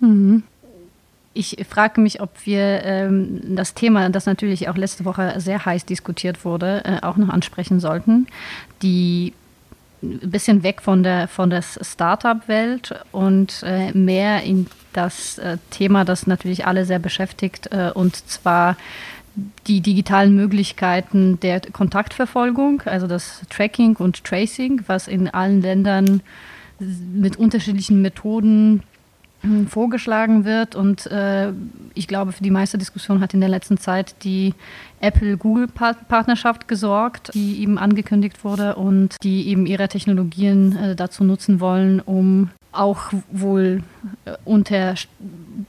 [0.00, 0.42] Mhm.
[1.32, 5.86] Ich frage mich, ob wir ähm, das Thema, das natürlich auch letzte Woche sehr heiß
[5.86, 8.26] diskutiert wurde, äh, auch noch ansprechen sollten.
[8.82, 9.32] Die
[10.02, 16.04] ein bisschen weg von der, von der Startup-Welt und äh, mehr in das äh, Thema,
[16.04, 18.76] das natürlich alle sehr beschäftigt, äh, und zwar
[19.66, 26.22] die digitalen Möglichkeiten der Kontaktverfolgung, also das Tracking und Tracing, was in allen Ländern
[26.78, 28.82] mit unterschiedlichen Methoden
[29.68, 30.74] vorgeschlagen wird.
[30.74, 31.52] Und äh,
[31.94, 34.54] ich glaube, für die meiste Diskussion hat in der letzten Zeit die
[35.00, 42.00] Apple-Google-Partnerschaft gesorgt, die eben angekündigt wurde und die eben ihre Technologien äh, dazu nutzen wollen,
[42.00, 43.82] um auch wohl
[44.24, 44.94] äh, unter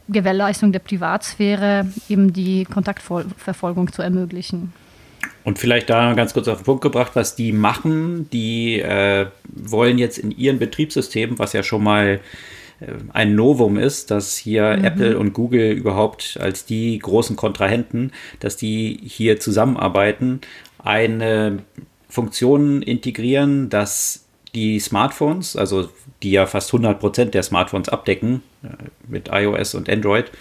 [0.07, 4.73] Gewährleistung der Privatsphäre eben die Kontaktverfolgung zu ermöglichen.
[5.43, 8.29] Und vielleicht da ganz kurz auf den Punkt gebracht, was die machen.
[8.31, 12.19] Die äh, wollen jetzt in ihren Betriebssystemen, was ja schon mal
[13.13, 14.83] ein Novum ist, dass hier mhm.
[14.83, 20.41] Apple und Google überhaupt als die großen Kontrahenten, dass die hier zusammenarbeiten,
[20.83, 21.59] eine
[22.09, 25.89] Funktion integrieren, dass die Smartphones, also
[26.23, 28.67] die ja fast 100 Prozent der Smartphones abdecken äh,
[29.07, 30.31] mit iOS und Android,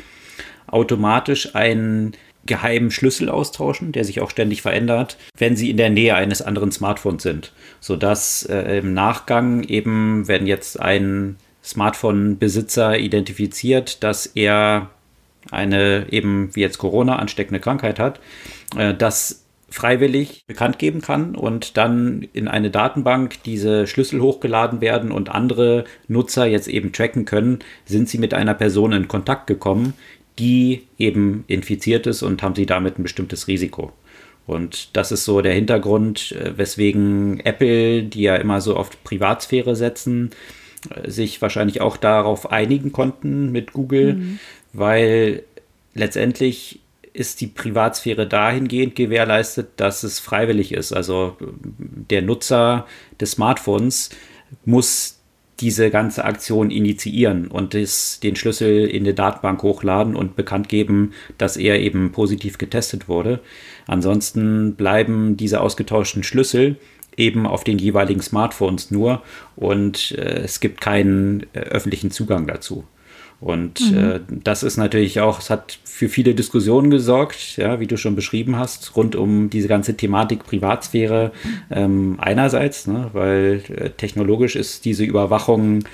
[0.67, 2.13] automatisch einen
[2.47, 6.73] geheimen Schlüssel austauschen, der sich auch ständig verändert, wenn sie in der Nähe eines anderen
[6.73, 14.91] Smartphones sind, sodass äh, im Nachgang eben, wenn jetzt ein Smartphone-Besitzer identifiziert, dass er
[15.51, 18.21] eine eben wie jetzt Corona ansteckende Krankheit hat,
[18.77, 25.13] äh, das freiwillig bekannt geben kann und dann in eine Datenbank diese Schlüssel hochgeladen werden
[25.13, 29.95] und andere Nutzer jetzt eben tracken können, sind sie mit einer Person in Kontakt gekommen,
[30.41, 33.93] die eben infiziert ist und haben sie damit ein bestimmtes Risiko.
[34.47, 39.77] Und das ist so der Hintergrund, äh, weswegen Apple, die ja immer so oft Privatsphäre
[39.77, 40.31] setzen,
[41.07, 44.39] sich wahrscheinlich auch darauf einigen konnten mit Google, mhm.
[44.73, 45.45] weil
[45.95, 46.81] letztendlich
[47.13, 50.93] ist die Privatsphäre dahingehend gewährleistet, dass es freiwillig ist.
[50.93, 52.87] Also der Nutzer
[53.21, 54.11] des Smartphones
[54.65, 55.17] muss
[55.61, 61.13] diese ganze Aktion initiieren und das, den Schlüssel in die Datenbank hochladen und bekannt geben,
[61.37, 63.41] dass er eben positiv getestet wurde.
[63.87, 66.77] Ansonsten bleiben diese ausgetauschten Schlüssel
[67.21, 69.23] eben auf den jeweiligen Smartphones nur
[69.55, 72.85] und äh, es gibt keinen äh, öffentlichen Zugang dazu.
[73.41, 73.99] Und mhm.
[73.99, 78.15] äh, das ist natürlich auch, es hat für viele Diskussionen gesorgt, ja, wie du schon
[78.15, 81.33] beschrieben hast, rund um diese ganze Thematik Privatsphäre
[81.71, 85.85] ähm, einerseits, ne, weil äh, technologisch ist diese Überwachung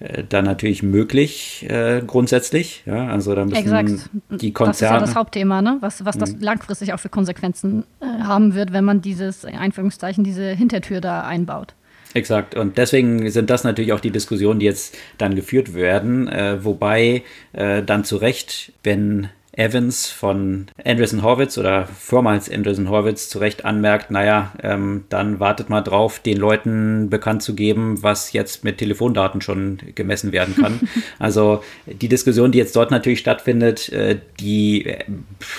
[0.00, 2.82] äh, dann natürlich möglich äh, grundsätzlich.
[2.86, 4.10] Ja, also da müssen Exakt.
[4.30, 4.70] die Konzerne.
[4.70, 5.76] Das ist ja das Hauptthema, ne?
[5.80, 6.40] was, was das mhm.
[6.40, 11.22] langfristig auch für Konsequenzen äh, haben wird, wenn man dieses, in Anführungszeichen, diese Hintertür da
[11.22, 11.74] einbaut.
[12.14, 12.54] Exakt.
[12.54, 16.28] Und deswegen sind das natürlich auch die Diskussionen, die jetzt dann geführt werden.
[16.28, 23.28] Äh, wobei äh, dann zu Recht, wenn Evans von Andreessen Horwitz oder vormals Andreessen Horwitz
[23.28, 28.32] zu Recht anmerkt, naja, ähm, dann wartet mal drauf, den Leuten bekannt zu geben, was
[28.32, 30.80] jetzt mit Telefondaten schon gemessen werden kann.
[31.18, 35.04] also die Diskussion, die jetzt dort natürlich stattfindet, äh, die äh,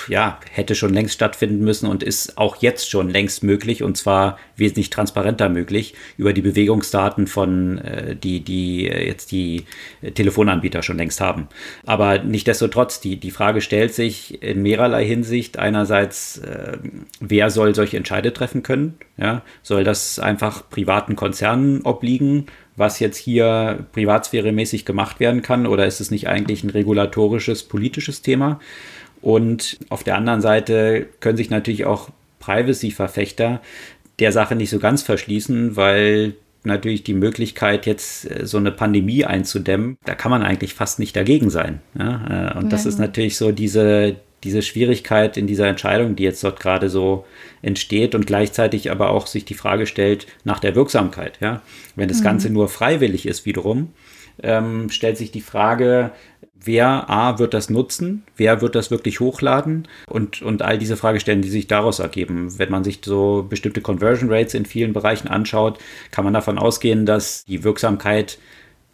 [0.07, 4.37] ja, hätte schon längst stattfinden müssen und ist auch jetzt schon längst möglich und zwar
[4.57, 9.65] wesentlich transparenter möglich über die Bewegungsdaten von äh, die, die äh, jetzt die
[10.13, 11.47] Telefonanbieter schon längst haben.
[11.85, 16.77] Aber nichtdestotrotz, die, die Frage stellt, stellt sich in mehrerlei Hinsicht einerseits, äh,
[17.19, 18.95] wer soll solche Entscheide treffen können?
[19.17, 19.43] Ja?
[19.61, 25.67] Soll das einfach privaten Konzernen obliegen, was jetzt hier privatsphäremäßig gemacht werden kann?
[25.67, 28.59] Oder ist es nicht eigentlich ein regulatorisches, politisches Thema?
[29.21, 32.09] Und auf der anderen Seite können sich natürlich auch
[32.39, 33.61] Privacy-Verfechter
[34.17, 36.33] der Sache nicht so ganz verschließen, weil
[36.65, 41.15] natürlich die Möglichkeit, jetzt äh, so eine Pandemie einzudämmen, da kann man eigentlich fast nicht
[41.15, 41.81] dagegen sein.
[41.97, 42.53] Ja?
[42.53, 46.59] Äh, und das ist natürlich so diese, diese Schwierigkeit in dieser Entscheidung, die jetzt dort
[46.59, 47.25] gerade so
[47.61, 51.37] entsteht und gleichzeitig aber auch sich die Frage stellt nach der Wirksamkeit.
[51.41, 51.61] Ja?
[51.95, 52.25] Wenn das mhm.
[52.25, 53.93] Ganze nur freiwillig ist wiederum,
[54.43, 56.11] ähm, stellt sich die Frage,
[56.65, 61.41] wer A wird das nutzen, wer wird das wirklich hochladen und, und all diese Fragestellen,
[61.41, 62.57] die sich daraus ergeben.
[62.57, 65.79] Wenn man sich so bestimmte Conversion Rates in vielen Bereichen anschaut,
[66.11, 68.37] kann man davon ausgehen, dass die Wirksamkeit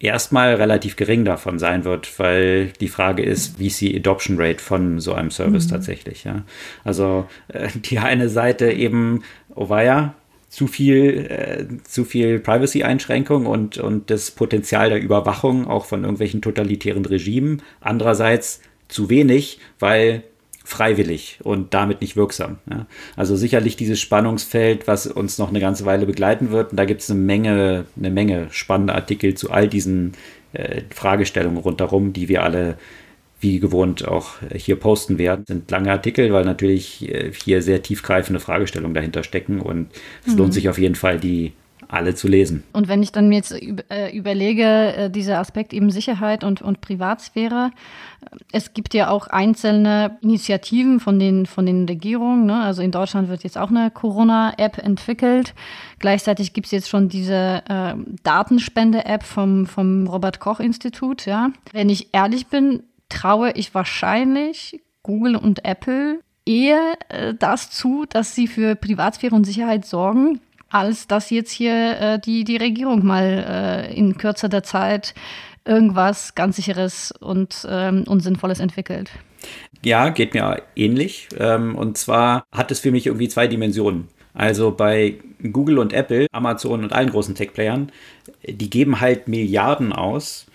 [0.02, 4.62] erstmal relativ gering davon sein wird, weil die Frage ist, wie ist die Adoption Rate
[4.62, 5.72] von so einem Service mhm.
[5.72, 6.24] tatsächlich.
[6.24, 6.44] Ja?
[6.84, 10.16] Also äh, die eine Seite eben, oh weia,
[10.52, 16.42] zu viel, äh, zu viel Privacy-Einschränkung und, und das Potenzial der Überwachung auch von irgendwelchen
[16.42, 17.62] totalitären Regimen.
[17.80, 20.24] Andererseits zu wenig, weil
[20.66, 22.58] freiwillig und damit nicht wirksam.
[22.70, 22.86] Ja.
[23.16, 26.72] Also sicherlich dieses Spannungsfeld, was uns noch eine ganze Weile begleiten wird.
[26.72, 30.12] Und da gibt es eine Menge, eine Menge spannende Artikel zu all diesen
[30.52, 32.78] äh, Fragestellungen rundherum, die wir alle
[33.42, 35.44] wie gewohnt auch hier posten werden.
[35.48, 39.88] Das sind lange Artikel, weil natürlich äh, hier sehr tiefgreifende Fragestellungen dahinter stecken und
[40.26, 40.40] es mhm.
[40.40, 41.54] lohnt sich auf jeden Fall, die
[41.92, 42.64] alle zu lesen.
[42.72, 46.80] Und wenn ich dann mir jetzt äh, überlege, äh, dieser Aspekt eben Sicherheit und, und
[46.80, 47.72] Privatsphäre,
[48.52, 52.46] es gibt ja auch einzelne Initiativen von den, von den Regierungen.
[52.46, 52.62] Ne?
[52.62, 55.54] Also in Deutschland wird jetzt auch eine Corona-App entwickelt.
[56.00, 61.26] Gleichzeitig gibt es jetzt schon diese äh, Datenspende-App vom, vom Robert-Koch-Institut.
[61.26, 61.52] Ja?
[61.74, 68.36] Wenn ich ehrlich bin, traue ich wahrscheinlich Google und Apple eher äh, das zu, dass
[68.36, 70.40] sie für Privatsphäre und Sicherheit sorgen,
[70.70, 73.46] als dass jetzt hier äh, die, die Regierung mal
[73.90, 75.14] äh, in kürzer Zeit
[75.66, 78.26] irgendwas ganz sicheres und, ähm, und
[78.60, 79.12] entwickelt.
[79.84, 81.30] Ja, geht mir ähnlich.
[81.38, 84.08] Ähm, und zwar hat es für mich irgendwie zwei Dimensionen.
[84.34, 85.20] Also bei
[85.52, 87.92] Google und Apple, Amazon und allen großen Tech-Playern,
[88.48, 90.46] die geben halt Milliarden aus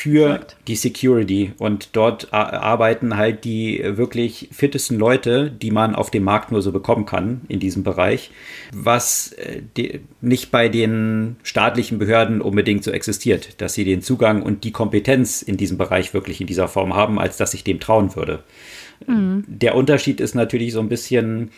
[0.00, 6.24] für die Security und dort arbeiten halt die wirklich fittesten Leute, die man auf dem
[6.24, 8.30] Markt nur so bekommen kann in diesem Bereich,
[8.72, 14.64] was äh, nicht bei den staatlichen Behörden unbedingt so existiert, dass sie den Zugang und
[14.64, 18.16] die Kompetenz in diesem Bereich wirklich in dieser Form haben, als dass ich dem trauen
[18.16, 18.42] würde.
[19.06, 19.44] Mhm.
[19.48, 21.50] Der Unterschied ist natürlich so ein bisschen,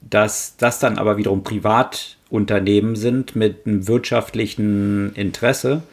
[0.00, 5.84] dass das dann aber wiederum Privatunternehmen sind mit einem wirtschaftlichen Interesse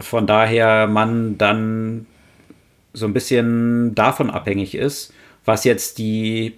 [0.00, 2.06] von daher man dann
[2.92, 5.12] so ein bisschen davon abhängig ist,
[5.44, 6.54] was jetzt die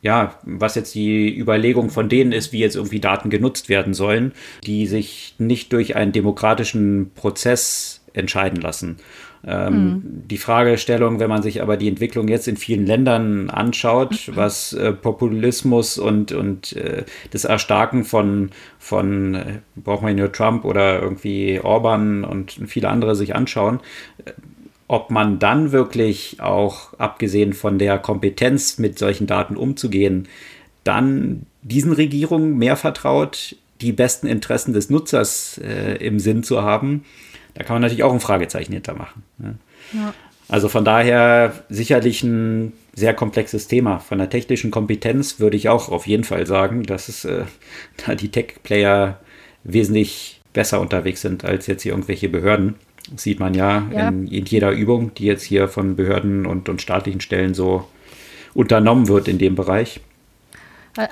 [0.00, 4.32] ja, was jetzt die Überlegung von denen ist, wie jetzt irgendwie Daten genutzt werden sollen,
[4.64, 8.98] die sich nicht durch einen demokratischen Prozess entscheiden lassen.
[9.46, 10.02] Ähm, mhm.
[10.28, 14.36] Die Fragestellung, wenn man sich aber die Entwicklung jetzt in vielen Ländern anschaut, mhm.
[14.36, 19.44] was äh, Populismus und, und äh, das Erstarken von, von äh,
[19.76, 23.80] braucht man nur Trump oder irgendwie Orban und viele andere sich anschauen,
[24.24, 24.32] äh,
[24.88, 30.28] ob man dann wirklich auch, abgesehen von der Kompetenz, mit solchen Daten umzugehen,
[30.82, 37.04] dann diesen Regierungen mehr vertraut, die besten Interessen des Nutzers äh, im Sinn zu haben,
[37.58, 39.24] da kann man natürlich auch ein Fragezeichen hintermachen.
[39.38, 39.56] Ne?
[39.92, 40.14] Ja.
[40.48, 43.98] Also von daher sicherlich ein sehr komplexes Thema.
[43.98, 47.42] Von der technischen Kompetenz würde ich auch auf jeden Fall sagen, dass es äh,
[48.06, 49.18] da die Tech-Player
[49.64, 52.76] wesentlich besser unterwegs sind als jetzt hier irgendwelche Behörden.
[53.10, 54.08] Das sieht man ja, ja.
[54.08, 57.88] In, in, jeder Übung, die jetzt hier von Behörden und, und staatlichen Stellen so
[58.54, 60.00] unternommen wird in dem Bereich.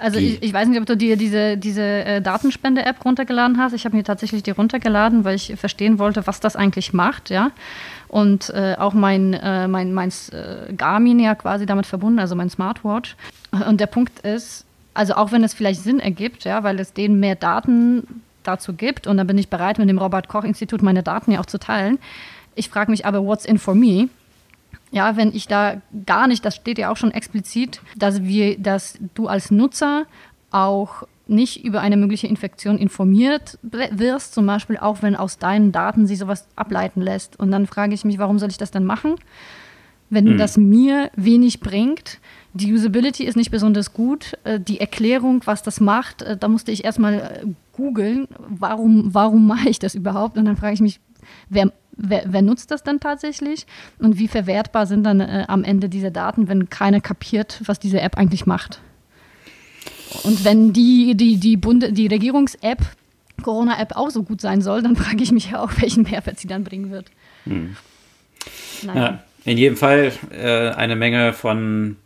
[0.01, 3.73] Also ich, ich, weiß nicht, ob du dir diese, diese äh, Datenspende-App runtergeladen hast.
[3.73, 7.53] Ich habe mir tatsächlich die runtergeladen, weil ich verstehen wollte, was das eigentlich macht, ja.
[8.09, 12.51] Und äh, auch mein, äh, mein, mein äh, Garmin ja quasi damit verbunden, also mein
[12.51, 13.17] Smartwatch.
[13.69, 14.65] Und der Punkt ist,
[14.95, 19.07] also auch wenn es vielleicht Sinn ergibt, ja, weil es denen mehr Daten dazu gibt
[19.07, 21.99] und dann bin ich bereit, mit dem Robert-Koch-Institut meine Daten ja auch zu teilen.
[22.55, 24.09] Ich frage mich aber, what's in for me?
[24.93, 28.99] Ja, wenn ich da gar nicht, das steht ja auch schon explizit, dass wir, dass
[29.15, 30.07] du als Nutzer
[30.51, 36.07] auch nicht über eine mögliche Infektion informiert wirst, zum Beispiel auch wenn aus deinen Daten
[36.07, 37.39] sie sowas ableiten lässt.
[37.39, 39.17] Und dann frage ich mich, warum soll ich das dann machen,
[40.09, 40.39] wenn hm.
[40.39, 42.21] das mir wenig bringt?
[42.55, 44.39] Die Usability ist nicht besonders gut.
[44.45, 49.47] Äh, die Erklärung, was das macht, äh, da musste ich erstmal äh, googeln, warum, warum
[49.47, 50.39] mache ich das überhaupt?
[50.39, 51.01] Und dann frage ich mich,
[51.49, 53.67] wer wer, wer, nutzt das denn tatsächlich
[53.99, 58.01] und wie verwertbar sind dann äh, am Ende diese Daten, wenn keiner kapiert, was diese
[58.01, 58.81] App eigentlich macht.
[60.23, 62.81] Und wenn die, die, die, Bunde, die Regierungs-App,
[63.43, 66.49] Corona-App auch so gut sein soll, dann frage ich mich ja auch, welchen Mehrwert sie
[66.49, 67.11] dann bringen wird.
[67.45, 67.77] Hm.
[68.83, 71.97] Ja, in jedem Fall äh, eine Menge von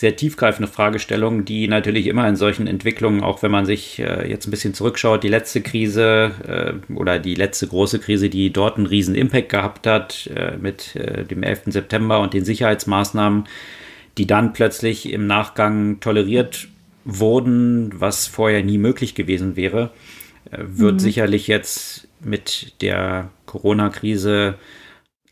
[0.00, 4.46] sehr tiefgreifende Fragestellungen, die natürlich immer in solchen Entwicklungen, auch wenn man sich äh, jetzt
[4.46, 6.30] ein bisschen zurückschaut, die letzte Krise
[6.88, 10.96] äh, oder die letzte große Krise, die dort einen riesen Impact gehabt hat äh, mit
[10.96, 11.64] äh, dem 11.
[11.66, 13.44] September und den Sicherheitsmaßnahmen,
[14.16, 16.68] die dann plötzlich im Nachgang toleriert
[17.04, 19.90] wurden, was vorher nie möglich gewesen wäre,
[20.50, 21.00] äh, wird mhm.
[21.00, 24.54] sicherlich jetzt mit der Corona-Krise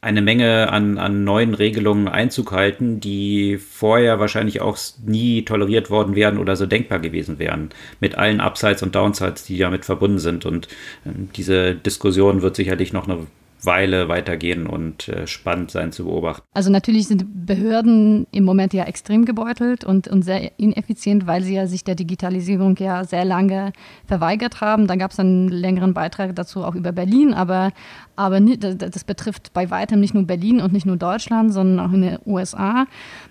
[0.00, 6.14] eine Menge an, an neuen Regelungen Einzug halten, die vorher wahrscheinlich auch nie toleriert worden
[6.14, 10.46] wären oder so denkbar gewesen wären, mit allen Upsides und Downsides, die damit verbunden sind.
[10.46, 10.66] Und
[11.04, 13.26] äh, diese Diskussion wird sicherlich noch eine
[13.62, 16.46] Weile weitergehen und äh, spannend sein zu beobachten.
[16.54, 21.54] Also natürlich sind Behörden im Moment ja extrem gebeutelt und, und sehr ineffizient, weil sie
[21.54, 23.72] ja sich der Digitalisierung ja sehr lange
[24.06, 24.86] verweigert haben.
[24.86, 27.72] Da gab es einen längeren Beitrag dazu auch über Berlin, aber,
[28.16, 32.02] aber das betrifft bei weitem nicht nur Berlin und nicht nur Deutschland, sondern auch in
[32.02, 32.86] den USA.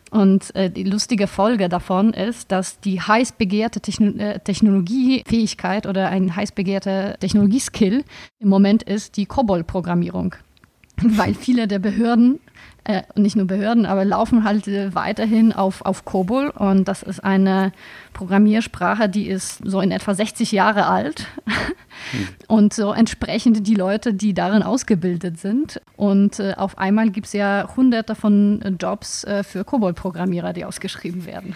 [0.10, 6.10] Und äh, die lustige Folge davon ist, dass die heiß begehrte Techno äh, Technologiefähigkeit oder
[6.10, 8.04] ein heiß begehrter Technologieskill
[8.40, 10.36] im Moment ist die COBOL-Programmierung.
[11.02, 12.40] Weil viele der Behörden
[12.88, 17.24] äh, nicht nur Behörden, aber laufen halt äh, weiterhin auf, auf COBOL und das ist
[17.24, 17.72] eine
[18.14, 22.28] Programmiersprache, die ist so in etwa 60 Jahre alt hm.
[22.48, 27.34] und so entsprechend die Leute, die darin ausgebildet sind und äh, auf einmal gibt es
[27.34, 31.56] ja hunderte von Jobs äh, für COBOL-Programmierer, die ausgeschrieben werden.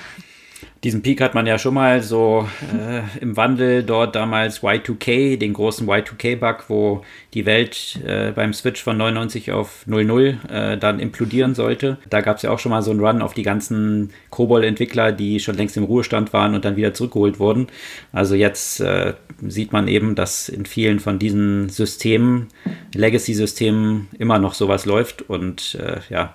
[0.84, 5.54] Diesen Peak hat man ja schon mal so äh, im Wandel dort damals Y2K, den
[5.54, 7.04] großen Y2K-Bug, wo
[7.36, 11.98] die Welt äh, beim Switch von 99 auf 00 äh, dann implodieren sollte.
[12.10, 15.40] Da gab es ja auch schon mal so einen Run auf die ganzen COBOL-Entwickler, die
[15.40, 17.68] schon längst im Ruhestand waren und dann wieder zurückgeholt wurden.
[18.12, 19.14] Also jetzt äh,
[19.48, 22.48] sieht man eben, dass in vielen von diesen Systemen,
[22.96, 26.34] Legacy-Systemen, immer noch sowas läuft und äh, ja,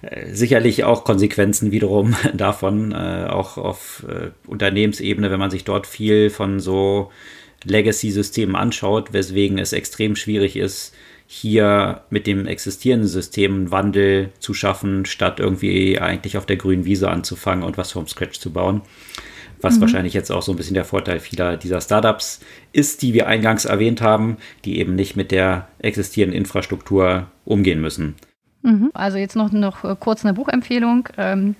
[0.00, 6.30] äh, sicherlich auch Konsequenzen wiederum davon, auch auf äh, Unternehmensebene, wenn man sich dort viel
[6.30, 7.10] von so
[7.64, 10.94] Legacy-Systemen anschaut, weswegen es extrem schwierig ist,
[11.26, 16.84] hier mit dem existierenden System einen Wandel zu schaffen, statt irgendwie eigentlich auf der grünen
[16.84, 18.82] Wiese anzufangen und was vom Scratch zu bauen.
[19.60, 19.82] Was mhm.
[19.82, 22.40] wahrscheinlich jetzt auch so ein bisschen der Vorteil vieler dieser Startups
[22.72, 28.16] ist, die wir eingangs erwähnt haben, die eben nicht mit der existierenden Infrastruktur umgehen müssen.
[28.62, 28.90] Mhm.
[28.92, 31.08] Also jetzt noch, noch äh, kurz eine Buchempfehlung.
[31.16, 31.54] Ähm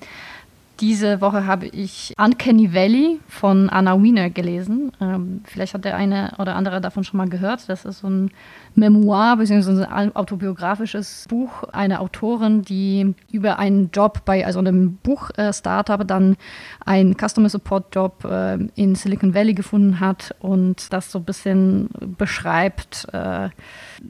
[0.83, 4.91] diese Woche habe ich Uncanny Valley von Anna Wiener gelesen.
[5.01, 7.69] Ähm, vielleicht hat der eine oder andere davon schon mal gehört.
[7.69, 8.33] Das ist so ein
[8.75, 9.85] Memoir bzw.
[9.85, 16.37] ein autobiografisches Buch einer Autorin, die über einen Job bei also einem Buch-Startup dann
[16.85, 21.91] einen Customer Support Job äh, in Silicon Valley gefunden hat und das so ein bisschen
[22.19, 23.07] beschreibt.
[23.13, 23.51] Äh,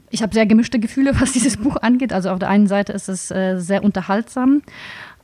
[0.09, 2.13] ich habe sehr gemischte Gefühle, was dieses Buch angeht.
[2.13, 4.63] Also auf der einen Seite ist es äh, sehr unterhaltsam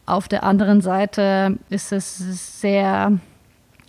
[0.09, 3.19] auf der anderen Seite ist es sehr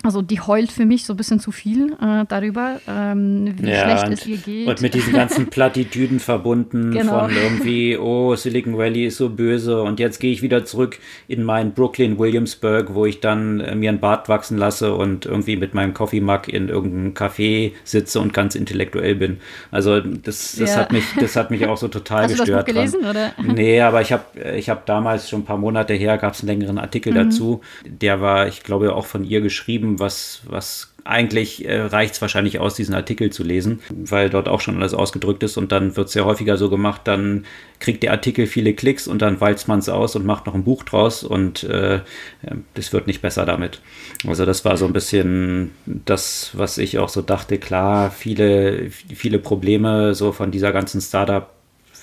[0.03, 3.83] also die heult für mich so ein bisschen zu viel äh, darüber, ähm, wie ja,
[3.83, 4.67] schlecht es ihr geht.
[4.67, 7.19] Und mit diesen ganzen Plattitüden verbunden genau.
[7.19, 11.43] von irgendwie, oh, Silicon Valley ist so böse und jetzt gehe ich wieder zurück in
[11.43, 15.73] mein Brooklyn Williamsburg, wo ich dann äh, mir ein Bart wachsen lasse und irgendwie mit
[15.73, 19.37] meinem Coffee Mug in irgendeinem Café sitze und ganz intellektuell bin.
[19.69, 20.75] Also das, das ja.
[20.77, 22.67] hat mich, das hat mich auch so total Hast gestört.
[22.67, 23.33] Hast du das Buch gelesen, oder?
[23.53, 24.23] Nee, aber ich habe
[24.55, 27.15] ich hab damals schon ein paar Monate her, gab es einen längeren Artikel mhm.
[27.15, 27.61] dazu.
[27.85, 32.59] Der war, ich glaube, auch von ihr geschrieben was, was eigentlich äh, reicht es wahrscheinlich
[32.59, 36.09] aus, diesen Artikel zu lesen, weil dort auch schon alles ausgedrückt ist und dann wird
[36.09, 37.45] es ja häufiger so gemacht, dann
[37.79, 40.63] kriegt der Artikel viele Klicks und dann walzt man es aus und macht noch ein
[40.63, 42.01] Buch draus und äh,
[42.75, 43.81] das wird nicht besser damit.
[44.27, 49.39] Also das war so ein bisschen das, was ich auch so dachte, klar, viele, viele
[49.39, 51.49] Probleme so von dieser ganzen Startup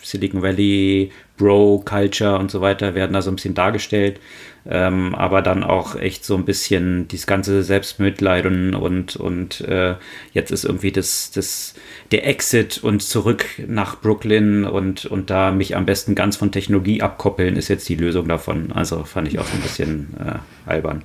[0.02, 4.20] Silicon Valley, Bro, Culture und so weiter werden da so ein bisschen dargestellt
[4.68, 9.94] ähm, aber dann auch echt so ein bisschen dieses ganze Selbstmitleid und, und, und äh,
[10.32, 11.74] jetzt ist irgendwie das, das,
[12.10, 17.00] der Exit und zurück nach Brooklyn und, und da mich am besten ganz von Technologie
[17.00, 18.70] abkoppeln, ist jetzt die Lösung davon.
[18.72, 21.04] Also fand ich auch so ein bisschen äh, albern.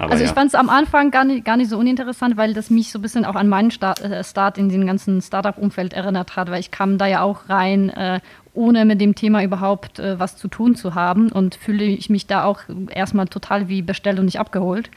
[0.00, 0.34] Aber also ich ja.
[0.34, 3.02] fand es am Anfang gar nicht, gar nicht so uninteressant, weil das mich so ein
[3.02, 6.70] bisschen auch an meinen Start, äh, Start in den ganzen Startup-Umfeld erinnert hat, weil ich
[6.70, 8.20] kam da ja auch rein, äh,
[8.54, 12.26] ohne mit dem Thema überhaupt äh, was zu tun zu haben und fühle ich mich
[12.26, 14.90] da auch erstmal total wie bestellt und nicht abgeholt.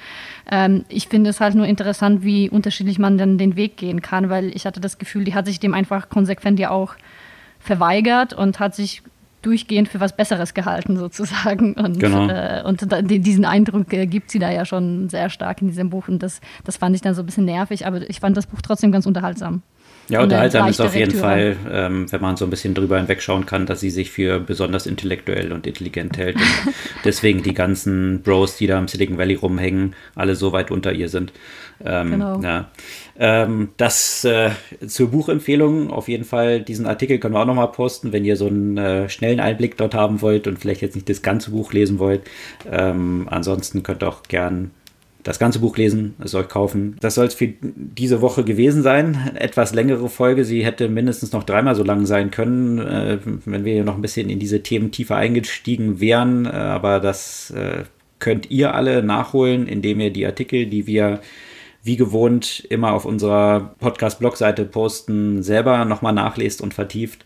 [0.50, 4.30] Ähm, ich finde es halt nur interessant, wie unterschiedlich man dann den Weg gehen kann,
[4.30, 6.96] weil ich hatte das Gefühl, die hat sich dem einfach konsequent ja auch
[7.60, 9.04] verweigert und hat sich
[9.46, 11.74] durchgehend für was Besseres gehalten sozusagen.
[11.74, 12.28] Und, genau.
[12.28, 15.90] äh, und da, diesen Eindruck äh, gibt sie da ja schon sehr stark in diesem
[15.90, 18.48] Buch und das, das fand ich dann so ein bisschen nervig, aber ich fand das
[18.48, 19.62] Buch trotzdem ganz unterhaltsam.
[20.10, 21.14] Ja, unterhaltsam ist auf jeden.
[21.14, 24.86] Fall, ähm, wenn man so ein bisschen drüber hinwegschauen kann, dass sie sich für besonders
[24.86, 26.36] intellektuell und intelligent hält.
[26.36, 26.74] Und
[27.06, 31.10] deswegen die ganzen Bros, die da im Silicon Valley rumhängen, alle so weit unter ihr
[31.10, 31.32] sind.
[31.86, 32.42] Ähm, genau.
[32.42, 32.70] Ja.
[33.18, 34.52] Ähm, das äh,
[34.86, 36.62] zur Buchempfehlung auf jeden Fall.
[36.62, 39.94] Diesen Artikel können wir auch nochmal posten, wenn ihr so einen äh, schnellen Einblick dort
[39.94, 42.22] haben wollt und vielleicht jetzt nicht das ganze Buch lesen wollt.
[42.70, 44.72] Ähm, ansonsten könnt ihr auch gern
[45.24, 46.98] das ganze Buch lesen, es euch kaufen.
[47.00, 49.32] Das soll es für diese Woche gewesen sein.
[49.36, 50.44] Etwas längere Folge.
[50.44, 54.30] Sie hätte mindestens noch dreimal so lang sein können, äh, wenn wir noch ein bisschen
[54.30, 56.46] in diese Themen tiefer eingestiegen wären.
[56.46, 57.84] Äh, aber das äh,
[58.20, 61.22] könnt ihr alle nachholen, indem ihr die Artikel, die wir
[61.84, 67.26] wie gewohnt immer auf unserer Podcast-Blog-Seite posten, selber nochmal nachlest und vertieft.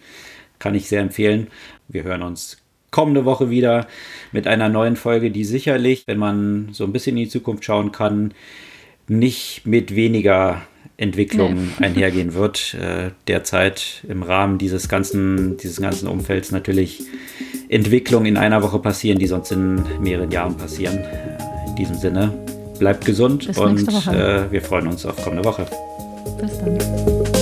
[0.59, 1.47] Kann ich sehr empfehlen.
[1.87, 2.57] Wir hören uns
[2.91, 3.87] kommende Woche wieder
[4.31, 7.91] mit einer neuen Folge, die sicherlich, wenn man so ein bisschen in die Zukunft schauen
[7.91, 8.33] kann,
[9.07, 10.61] nicht mit weniger
[10.97, 11.69] Entwicklung nee.
[11.85, 12.73] einhergehen wird.
[12.73, 17.03] Äh, derzeit im Rahmen dieses ganzen, dieses ganzen Umfelds natürlich
[17.69, 20.99] Entwicklungen in einer Woche passieren, die sonst in mehreren Jahren passieren.
[21.67, 22.33] In diesem Sinne,
[22.79, 25.65] bleibt gesund Bis und äh, wir freuen uns auf kommende Woche.
[26.39, 27.36] Bis dann.